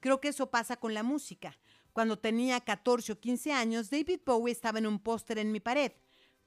Creo 0.00 0.20
que 0.20 0.26
eso 0.26 0.50
pasa 0.50 0.78
con 0.78 0.94
la 0.94 1.04
música. 1.04 1.56
Cuando 1.92 2.18
tenía 2.18 2.58
14 2.58 3.12
o 3.12 3.20
15 3.20 3.52
años, 3.52 3.88
David 3.88 4.22
Bowie 4.26 4.50
estaba 4.50 4.80
en 4.80 4.88
un 4.88 4.98
póster 4.98 5.38
en 5.38 5.52
mi 5.52 5.60
pared. 5.60 5.92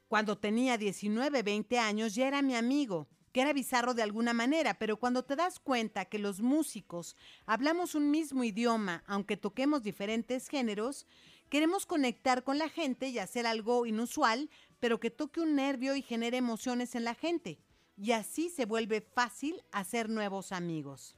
Cuando 0.10 0.38
tenía 0.38 0.78
19, 0.78 1.42
20 1.42 1.80
años 1.80 2.16
ya 2.16 2.28
era 2.28 2.42
mi 2.42 2.56
amigo, 2.56 3.08
que 3.32 3.40
era 3.40 3.54
bizarro 3.54 3.94
de 3.94 4.04
alguna 4.04 4.34
manera, 4.34 4.78
pero 4.78 5.00
cuando 5.00 5.24
te 5.24 5.38
das 5.38 5.62
cuenta 5.62 6.04
que 6.04 6.20
los 6.20 6.42
músicos 6.42 7.16
hablamos 7.46 7.96
un 7.96 8.12
mismo 8.12 8.44
idioma, 8.44 9.06
aunque 9.08 9.38
toquemos 9.38 9.84
diferentes 9.84 10.50
géneros, 10.50 11.08
queremos 11.54 11.86
conectar 11.86 12.44
con 12.44 12.58
la 12.58 12.68
gente 12.68 13.10
y 13.10 13.20
hacer 13.20 13.46
algo 13.46 13.86
inusual, 13.86 14.50
pero 14.80 15.00
que 15.00 15.12
toque 15.12 15.40
un 15.40 15.54
nervio 15.54 15.96
y 15.96 16.02
genere 16.02 16.38
emociones 16.38 16.96
en 16.96 17.04
la 17.04 17.14
gente. 17.14 17.60
Y 17.96 18.14
así 18.14 18.50
se 18.50 18.66
vuelve 18.66 19.02
fácil 19.02 19.62
hacer 19.72 20.10
nuevos 20.10 20.52
amigos. 20.52 21.16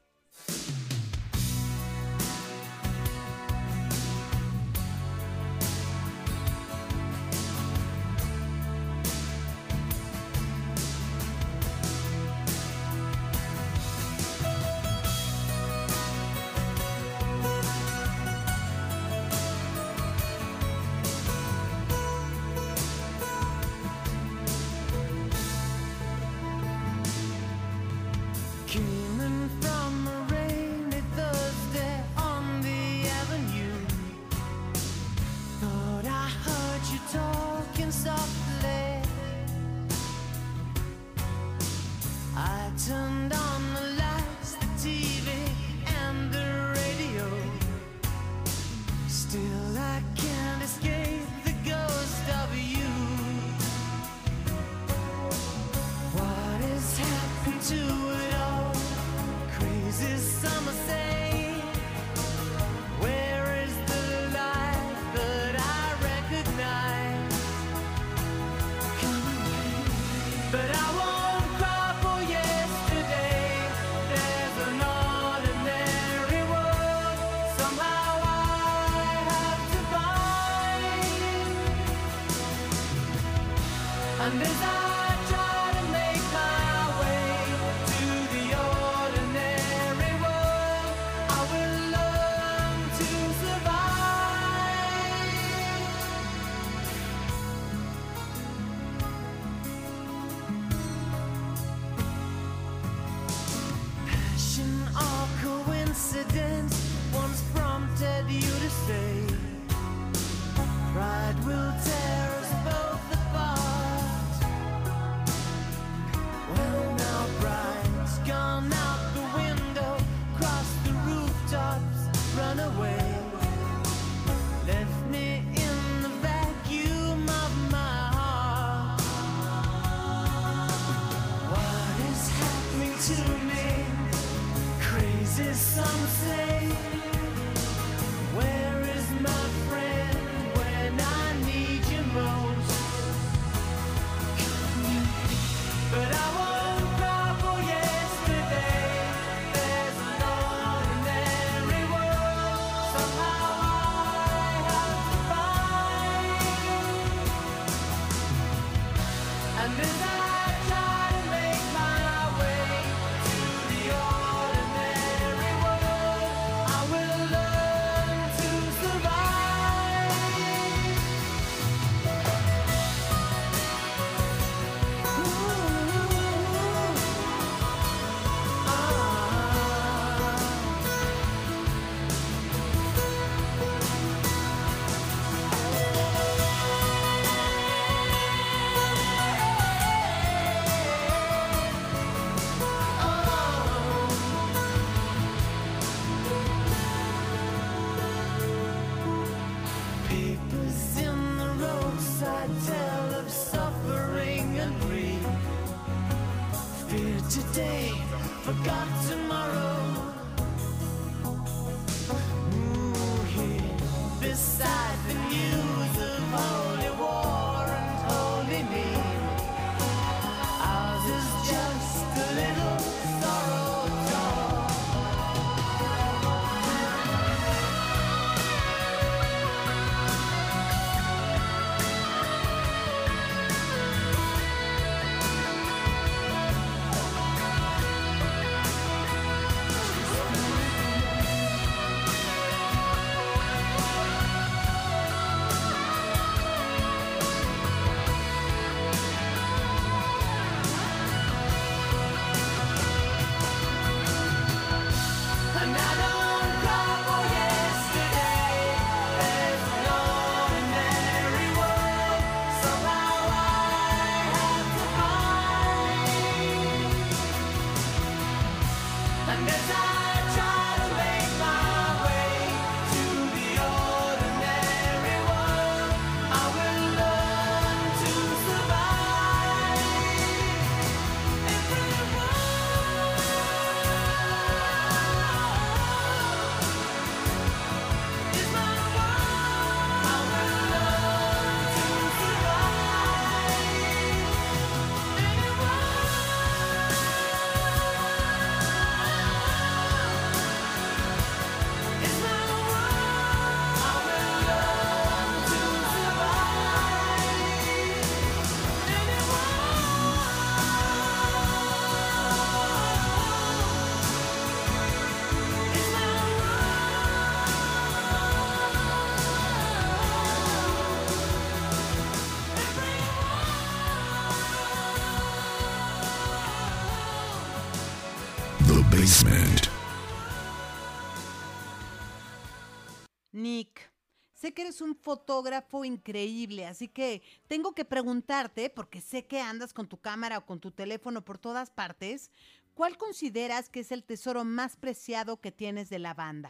Que 334.55 334.63
eres 334.63 334.81
un 334.81 334.95
fotógrafo 334.95 335.85
increíble, 335.85 336.65
así 336.65 336.87
que 336.87 337.21
tengo 337.47 337.75
que 337.75 337.85
preguntarte, 337.85 338.71
porque 338.71 339.01
sé 339.01 339.27
que 339.27 339.39
andas 339.39 339.73
con 339.73 339.87
tu 339.87 339.97
cámara 339.97 340.39
o 340.39 340.45
con 340.47 340.59
tu 340.59 340.71
teléfono 340.71 341.23
por 341.23 341.37
todas 341.37 341.69
partes, 341.69 342.31
¿cuál 342.73 342.97
consideras 342.97 343.69
que 343.69 343.81
es 343.81 343.91
el 343.91 344.03
tesoro 344.03 344.43
más 344.43 344.77
preciado 344.77 345.39
que 345.39 345.51
tienes 345.51 345.89
de 345.89 345.99
la 345.99 346.15
banda? 346.15 346.49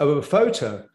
a 0.00 0.22
photo. 0.22 0.88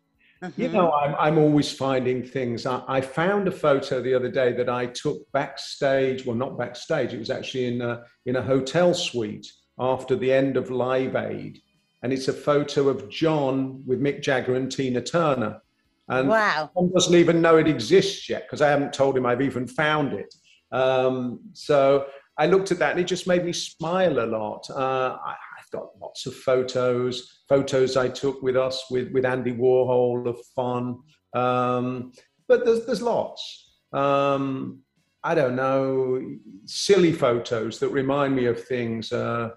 You 0.57 0.67
know, 0.67 0.91
I'm, 0.91 1.15
I'm 1.17 1.37
always 1.37 1.71
finding 1.71 2.23
things. 2.23 2.65
I, 2.65 2.83
I 2.87 3.01
found 3.01 3.47
a 3.47 3.51
photo 3.51 4.01
the 4.01 4.13
other 4.13 4.29
day 4.29 4.51
that 4.53 4.69
I 4.69 4.87
took 4.87 5.31
backstage. 5.31 6.25
Well, 6.25 6.35
not 6.35 6.57
backstage. 6.57 7.13
It 7.13 7.19
was 7.19 7.29
actually 7.29 7.73
in 7.73 7.81
a, 7.81 8.03
in 8.25 8.35
a 8.35 8.41
hotel 8.41 8.93
suite 8.93 9.51
after 9.79 10.15
the 10.15 10.31
end 10.31 10.57
of 10.57 10.69
Live 10.69 11.15
Aid, 11.15 11.61
and 12.03 12.13
it's 12.13 12.27
a 12.27 12.33
photo 12.33 12.89
of 12.89 13.09
John 13.09 13.81
with 13.85 14.01
Mick 14.01 14.21
Jagger 14.21 14.55
and 14.55 14.71
Tina 14.71 15.01
Turner. 15.01 15.61
And 16.07 16.29
Wow. 16.29 16.69
Tom 16.75 16.91
doesn't 16.93 17.15
even 17.15 17.41
know 17.41 17.57
it 17.57 17.67
exists 17.67 18.29
yet 18.29 18.43
because 18.43 18.61
I 18.61 18.69
haven't 18.69 18.93
told 18.93 19.17
him 19.17 19.25
I've 19.25 19.41
even 19.41 19.67
found 19.67 20.13
it. 20.13 20.33
Um, 20.71 21.39
so 21.53 22.05
I 22.37 22.47
looked 22.47 22.71
at 22.71 22.79
that 22.79 22.91
and 22.91 22.99
it 22.99 23.07
just 23.07 23.27
made 23.27 23.45
me 23.45 23.53
smile 23.53 24.19
a 24.19 24.27
lot. 24.27 24.67
Uh, 24.69 25.17
I, 25.25 25.35
I've 25.57 25.71
got 25.71 25.87
lots 25.99 26.25
of 26.25 26.35
photos, 26.35 27.43
photos 27.49 27.97
I 27.97 28.09
took 28.09 28.41
with 28.41 28.55
us 28.57 28.85
with, 28.91 29.11
with 29.13 29.25
Andy 29.25 29.53
Warhol 29.53 30.27
of 30.27 30.39
fun. 30.55 30.99
Um, 31.33 32.11
but 32.47 32.65
there's, 32.65 32.85
there's 32.85 33.01
lots. 33.01 33.73
Um, 33.93 34.81
I 35.23 35.33
don't 35.33 35.55
know, 35.55 36.21
silly 36.65 37.11
photos 37.11 37.79
that 37.79 37.89
remind 37.89 38.35
me 38.35 38.45
of 38.45 38.63
things. 38.63 39.11
Uh, 39.11 39.49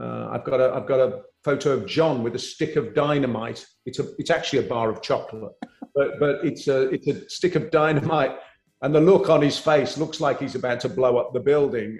uh, 0.00 0.28
I've 0.32 0.44
got 0.44 0.60
a 0.60 0.72
I've 0.72 0.86
got 0.86 1.00
a 1.00 1.20
photo 1.44 1.72
of 1.72 1.86
John 1.86 2.22
with 2.22 2.34
a 2.34 2.38
stick 2.38 2.76
of 2.76 2.94
dynamite. 2.94 3.66
It's 3.84 3.98
a 3.98 4.06
it's 4.18 4.30
actually 4.30 4.64
a 4.64 4.68
bar 4.68 4.88
of 4.90 5.02
chocolate, 5.02 5.52
but 5.94 6.18
but 6.18 6.44
it's 6.44 6.68
a 6.68 6.88
it's 6.90 7.06
a 7.08 7.28
stick 7.28 7.54
of 7.54 7.70
dynamite, 7.70 8.36
and 8.82 8.94
the 8.94 9.00
look 9.00 9.28
on 9.28 9.42
his 9.42 9.58
face 9.58 9.98
looks 9.98 10.20
like 10.20 10.40
he's 10.40 10.54
about 10.54 10.80
to 10.80 10.88
blow 10.88 11.18
up 11.18 11.32
the 11.32 11.40
building. 11.40 11.98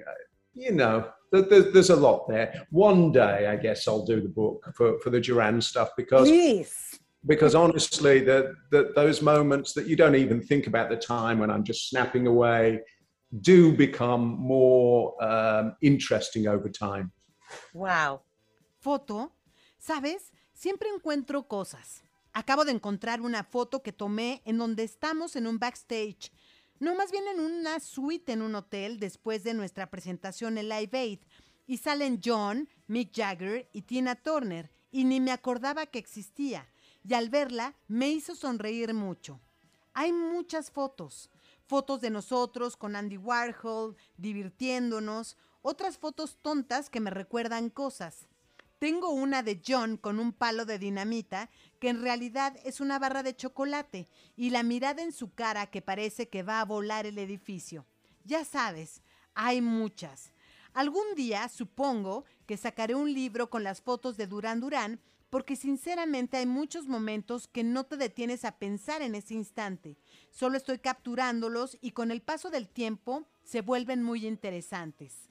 You 0.55 0.73
know, 0.73 1.09
there's 1.33 1.73
there's 1.73 1.91
a 1.91 1.97
lot 1.97 2.29
there. 2.29 2.67
One 2.71 3.13
day, 3.13 3.47
I 3.47 3.57
guess 3.57 3.87
I'll 3.87 4.05
do 4.05 4.21
the 4.21 4.29
book 4.29 4.65
for 4.75 4.99
for 5.01 5.11
the 5.11 5.21
Duran 5.21 5.61
stuff 5.61 5.91
because 5.97 6.29
Please. 6.29 6.99
because 7.27 7.55
honestly, 7.55 8.21
that 8.21 8.55
that 8.71 8.95
those 8.95 9.23
moments 9.23 9.73
that 9.75 9.87
you 9.87 9.97
don't 9.97 10.17
even 10.17 10.43
think 10.43 10.67
about 10.67 10.91
the 10.91 10.97
time 10.97 11.39
when 11.39 11.51
I'm 11.51 11.65
just 11.65 11.89
snapping 11.89 12.27
away 12.27 12.81
do 13.41 13.73
become 13.77 14.37
more 14.41 15.15
um, 15.23 15.77
interesting 15.83 16.49
over 16.49 16.69
time. 16.69 17.13
Wow. 17.73 18.23
¿Foto? 18.83 19.33
¿Sabes? 19.79 20.33
Siempre 20.53 20.89
encuentro 20.89 21.47
cosas. 21.47 22.03
Acabo 22.33 22.65
de 22.65 22.73
encontrar 22.73 23.21
una 23.21 23.43
foto 23.43 23.83
que 23.83 23.93
tomé 23.93 24.43
en 24.45 24.59
donde 24.59 24.85
estamos 24.85 25.35
en 25.35 25.47
un 25.47 25.59
backstage. 25.59 26.31
No, 26.79 26.95
más 26.95 27.11
bien 27.11 27.25
en 27.29 27.41
una 27.41 27.81
suite 27.81 28.33
en 28.33 28.43
un 28.43 28.55
hotel 28.55 29.01
después 29.01 29.43
de 29.43 29.53
nuestra 29.53 29.91
presentación 29.91 30.57
en 30.57 30.69
Live 30.69 30.97
Aid. 30.97 31.21
Y 31.67 31.79
salen 31.79 32.21
John, 32.25 32.69
Mick 32.87 33.15
Jagger 33.15 33.69
y 33.73 33.83
Tina 33.83 34.15
Turner. 34.15 34.71
Y 34.93 35.05
ni 35.05 35.21
me 35.21 35.33
acordaba 35.33 35.87
que 35.87 35.99
existía. 35.99 36.69
Y 37.07 37.15
al 37.15 37.31
verla 37.31 37.75
me 37.89 38.09
hizo 38.09 38.35
sonreír 38.35 38.95
mucho. 38.95 39.41
Hay 39.93 40.13
muchas 40.13 40.71
fotos. 40.71 41.31
Fotos 41.67 42.01
de 42.01 42.11
nosotros 42.11 42.77
con 42.77 42.97
Andy 42.97 43.17
Warhol, 43.17 43.97
divirtiéndonos. 44.17 45.37
Otras 45.63 45.99
fotos 45.99 46.39
tontas 46.41 46.91
que 46.91 47.01
me 47.01 47.11
recuerdan 47.11 47.71
cosas. 47.71 48.27
Tengo 48.79 49.11
una 49.11 49.43
de 49.43 49.61
John 49.65 49.99
con 49.99 50.19
un 50.19 50.33
palo 50.33 50.65
de 50.65 50.79
dinamita 50.79 51.51
que 51.81 51.89
en 51.89 52.03
realidad 52.03 52.57
es 52.65 52.81
una 52.81 52.99
barra 52.99 53.25
de 53.25 53.35
chocolate 53.35 54.07
y 54.37 54.51
la 54.51 54.63
mirada 54.63 55.03
en 55.03 55.13
su 55.13 55.33
cara 55.33 55.67
que 55.67 55.83
parece 55.83 56.29
que 56.29 56.45
va 56.45 56.61
a 56.61 56.65
volar 56.65 57.07
el 57.07 57.19
edificio. 57.19 57.87
Ya 58.25 58.45
sabes, 58.45 59.03
hay 59.35 59.61
muchas. 59.61 60.31
Algún 60.75 61.15
día 61.17 61.49
supongo 61.49 62.25
que 62.47 62.57
sacaré 62.57 62.95
un 62.95 63.13
libro 63.13 63.51
con 63.51 63.65
las 63.65 63.81
fotos 63.81 64.17
de 64.17 64.27
Durán 64.27 64.61
Durán 64.61 65.01
porque 65.31 65.57
sinceramente 65.57 66.37
hay 66.37 66.47
muchos 66.47 66.87
momentos 66.87 67.49
que 67.49 67.65
no 67.65 67.85
te 67.85 67.97
detienes 67.97 68.45
a 68.45 68.59
pensar 68.59 69.01
en 69.01 69.15
ese 69.15 69.35
instante. 69.35 69.97
Solo 70.31 70.57
estoy 70.57 70.81
capturándolos 70.81 71.79
y 71.81 71.93
con 71.93 72.11
el 72.11 72.21
paso 72.21 72.51
del 72.51 72.69
tiempo 72.69 73.27
se 73.43 73.63
vuelven 73.63 74.03
muy 74.03 74.27
interesantes. 74.27 75.30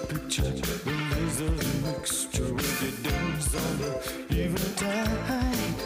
The 0.00 0.14
picture, 0.14 0.52
raise 0.86 1.40
a 1.40 1.50
mixture 1.86 2.54
with 2.54 2.82
your 2.82 2.92
dance 3.12 3.54
on 3.54 3.78
the 3.78 3.90
even 4.30 4.66
tide. 4.76 5.78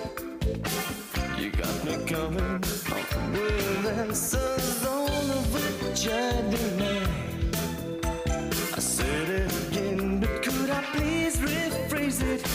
You 1.38 1.50
got 1.50 1.84
me 1.84 1.94
coming 2.06 2.60
with 2.60 3.86
answers 3.98 4.86
all 4.86 5.08
of 5.08 5.54
which. 5.54 6.08
I 8.74 8.78
said 8.78 9.28
it 9.28 9.52
again, 9.68 10.20
but 10.20 10.42
could 10.42 10.70
I 10.70 10.82
please 10.92 11.36
rephrase 11.38 12.22
it? 12.22 12.46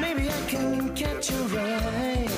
Maybe 0.00 0.28
I 0.28 0.40
can 0.48 0.94
catch 0.94 1.30
your 1.30 1.58
eye. 1.58 2.29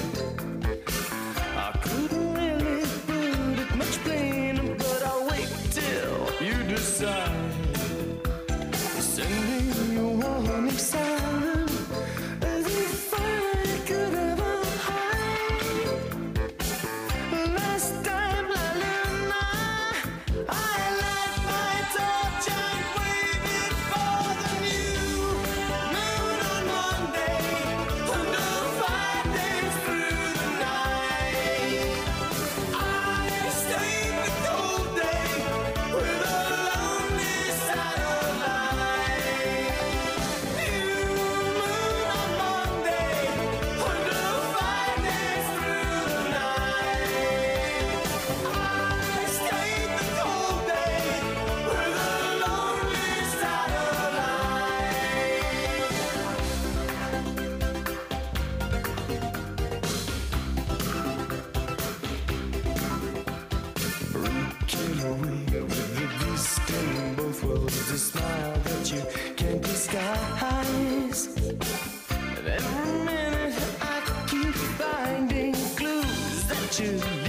too. 76.83 77.22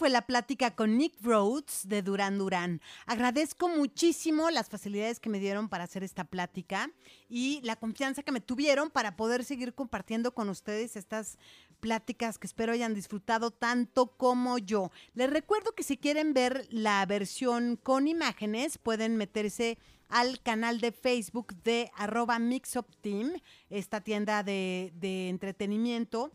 Fue 0.00 0.08
la 0.08 0.22
plática 0.22 0.74
con 0.74 0.96
Nick 0.96 1.12
Rhodes 1.20 1.86
de 1.86 2.00
Duran 2.00 2.38
Duran. 2.38 2.80
Agradezco 3.04 3.68
muchísimo 3.68 4.48
las 4.48 4.70
facilidades 4.70 5.20
que 5.20 5.28
me 5.28 5.38
dieron 5.38 5.68
para 5.68 5.84
hacer 5.84 6.02
esta 6.02 6.24
plática 6.24 6.90
y 7.28 7.60
la 7.64 7.76
confianza 7.76 8.22
que 8.22 8.32
me 8.32 8.40
tuvieron 8.40 8.88
para 8.88 9.14
poder 9.14 9.44
seguir 9.44 9.74
compartiendo 9.74 10.32
con 10.32 10.48
ustedes 10.48 10.96
estas 10.96 11.36
pláticas 11.80 12.38
que 12.38 12.46
espero 12.46 12.72
hayan 12.72 12.94
disfrutado 12.94 13.50
tanto 13.50 14.16
como 14.16 14.56
yo. 14.56 14.90
Les 15.12 15.28
recuerdo 15.28 15.72
que 15.72 15.82
si 15.82 15.98
quieren 15.98 16.32
ver 16.32 16.66
la 16.70 17.04
versión 17.04 17.76
con 17.76 18.08
imágenes, 18.08 18.78
pueden 18.78 19.18
meterse 19.18 19.76
al 20.08 20.40
canal 20.40 20.80
de 20.80 20.92
Facebook 20.92 21.54
de 21.62 21.90
arroba 21.94 22.38
Mixup 22.38 22.86
Team, 23.02 23.34
esta 23.68 24.00
tienda 24.00 24.42
de, 24.42 24.94
de 24.94 25.28
entretenimiento 25.28 26.32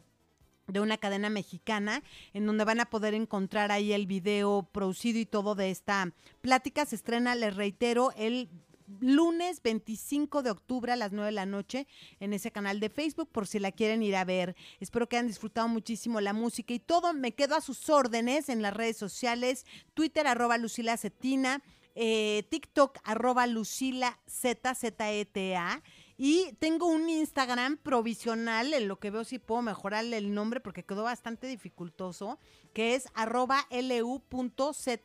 de 0.68 0.80
una 0.80 0.97
cadena 0.97 1.30
mexicana, 1.30 2.03
en 2.34 2.45
donde 2.45 2.63
van 2.63 2.80
a 2.80 2.89
poder 2.89 3.13
encontrar 3.13 3.72
ahí 3.72 3.93
el 3.93 4.07
video 4.07 4.68
producido 4.72 5.20
y 5.20 5.26
todo 5.26 5.55
de 5.55 5.72
esta 5.72 6.11
plática. 6.41 6.86
Se 6.86 6.95
estrena, 6.95 7.36
les 7.36 7.55
reitero, 7.55 8.11
el 8.16 8.49
lunes 8.99 9.61
25 9.63 10.43
de 10.43 10.51
octubre 10.51 10.91
a 10.91 10.95
las 10.95 11.11
9 11.11 11.28
de 11.28 11.32
la 11.32 11.45
noche 11.45 11.88
en 12.20 12.34
ese 12.34 12.51
canal 12.51 12.80
de 12.80 12.89
Facebook 12.89 13.30
por 13.32 13.47
si 13.47 13.59
la 13.59 13.72
quieren 13.72 14.03
ir 14.03 14.16
a 14.16 14.26
ver. 14.26 14.55
Espero 14.80 15.07
que 15.07 15.18
hayan 15.18 15.28
disfrutado 15.28 15.68
muchísimo 15.68 16.22
la 16.22 16.34
música 16.34 16.74
y 16.74 16.80
todo. 16.80 17.13
Me 17.13 17.34
quedo 17.34 17.55
a 17.55 17.61
sus 17.61 17.89
órdenes 17.89 18.49
en 18.49 18.61
las 18.61 18.74
redes 18.74 18.97
sociales, 18.97 19.66
Twitter 19.93 20.28
arroba 20.28 20.57
Lucila 20.57 20.97
Cetina, 20.97 21.61
eh, 21.95 22.43
TikTok 22.49 22.99
arroba 23.03 23.47
Lucila 23.47 24.20
Z, 24.28 24.76
Z, 24.76 25.11
E, 25.13 25.26
T, 25.26 25.55
A. 25.55 25.82
Y 26.18 26.53
tengo 26.59 26.88
un 26.88 27.09
Instagram 27.09 27.78
provisional, 27.78 28.74
en 28.74 28.88
lo 28.88 28.99
que 28.99 29.11
veo 29.11 29.26
si 29.26 29.38
puedo 29.38 29.61
mejorarle 29.61 30.18
el 30.18 30.34
nombre 30.34 30.61
porque 30.61 30.84
quedó 30.84 31.03
bastante 31.03 31.47
dificultoso, 31.47 32.39
que 32.74 32.95
es 32.95 33.07
arroba 33.13 33.68
lu.ze 33.72 35.01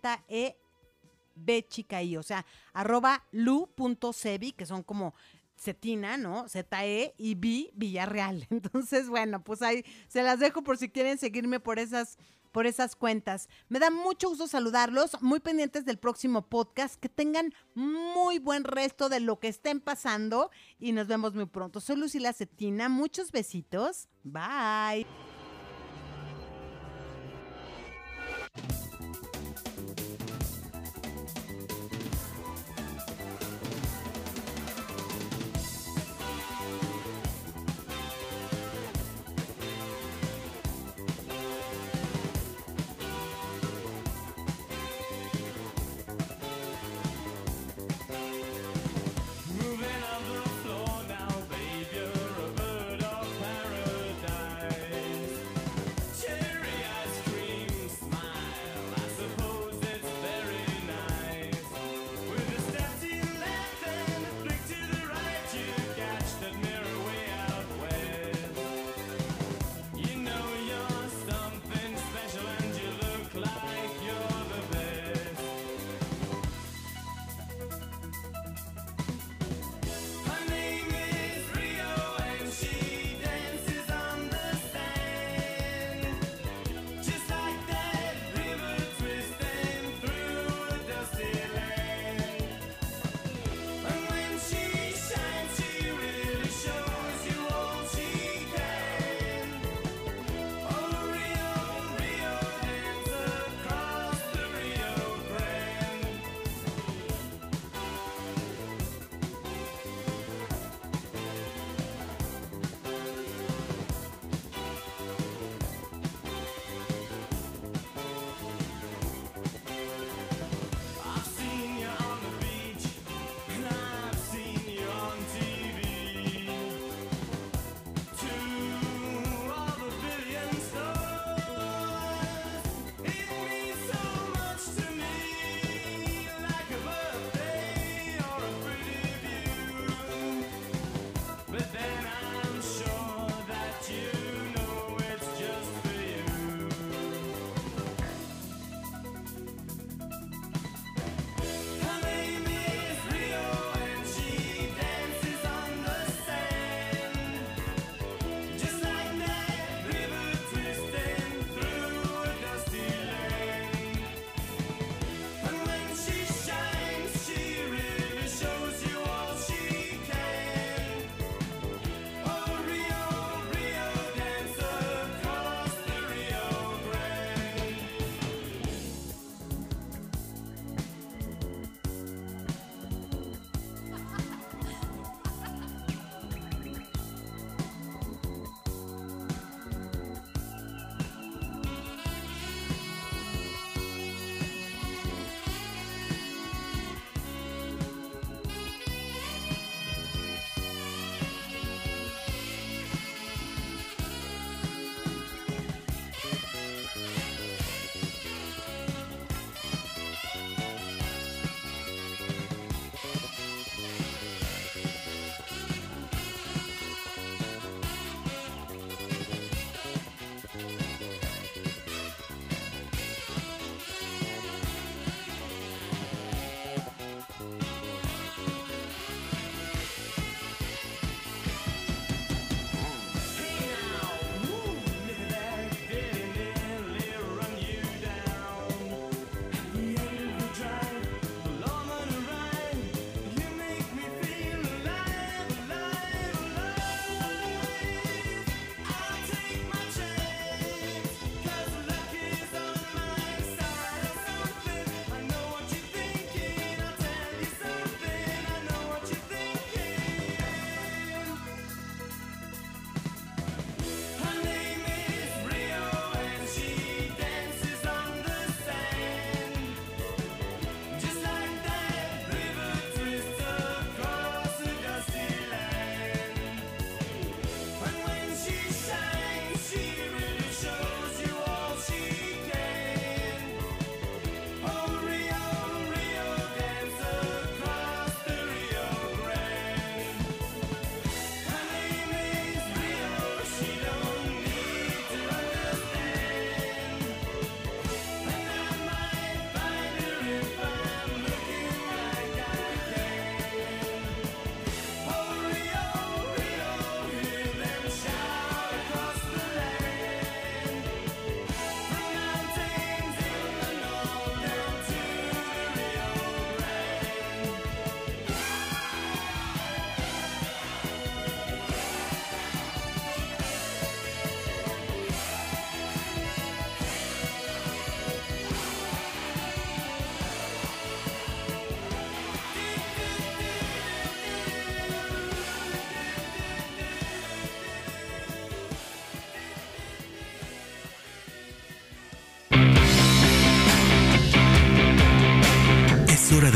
o 2.17 2.23
sea, 2.23 2.47
arroba 2.73 3.25
que 3.33 4.67
son 4.67 4.83
como 4.83 5.15
Cetina, 5.57 6.17
¿no? 6.17 6.49
Z-E 6.49 7.15
y 7.19 7.35
B 7.35 7.71
Villarreal. 7.75 8.47
Entonces, 8.51 9.09
bueno, 9.09 9.43
pues 9.43 9.63
ahí 9.63 9.85
se 10.09 10.23
las 10.23 10.39
dejo 10.39 10.63
por 10.63 10.79
si 10.79 10.89
quieren 10.89 11.19
seguirme 11.19 11.61
por 11.61 11.79
esas 11.79 12.19
por 12.53 12.67
esas 12.67 12.97
cuentas. 12.97 13.49
Me 13.69 13.79
da 13.79 13.91
mucho 13.91 14.29
gusto 14.29 14.47
saludarlos, 14.47 15.21
muy 15.23 15.41
pendientes 15.41 15.85
del 15.85 15.99
próximo 15.99 16.49
podcast, 16.49 17.01
que 17.01 17.09
tengan 17.09 17.55
muy 17.75 18.39
buen 18.39 18.65
resto 18.65 19.09
de 19.09 19.21
lo 19.21 19.39
que 19.39 19.49
estén 19.49 19.81
pasando 19.81 20.51
y 20.79 20.93
nos 20.93 21.07
vemos 21.07 21.35
muy 21.35 21.47
pronto. 21.47 21.81
Soy 21.81 21.97
Lucila 21.97 22.33
Cetina, 22.33 22.89
muchos 22.89 23.33
besitos, 23.33 24.09
bye. 24.25 25.30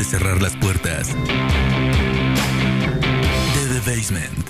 Cerrar 0.05 0.43
las 0.43 0.55
puertas 0.57 1.09
de 1.09 1.15
The 3.81 3.91
Basement. 3.91 4.44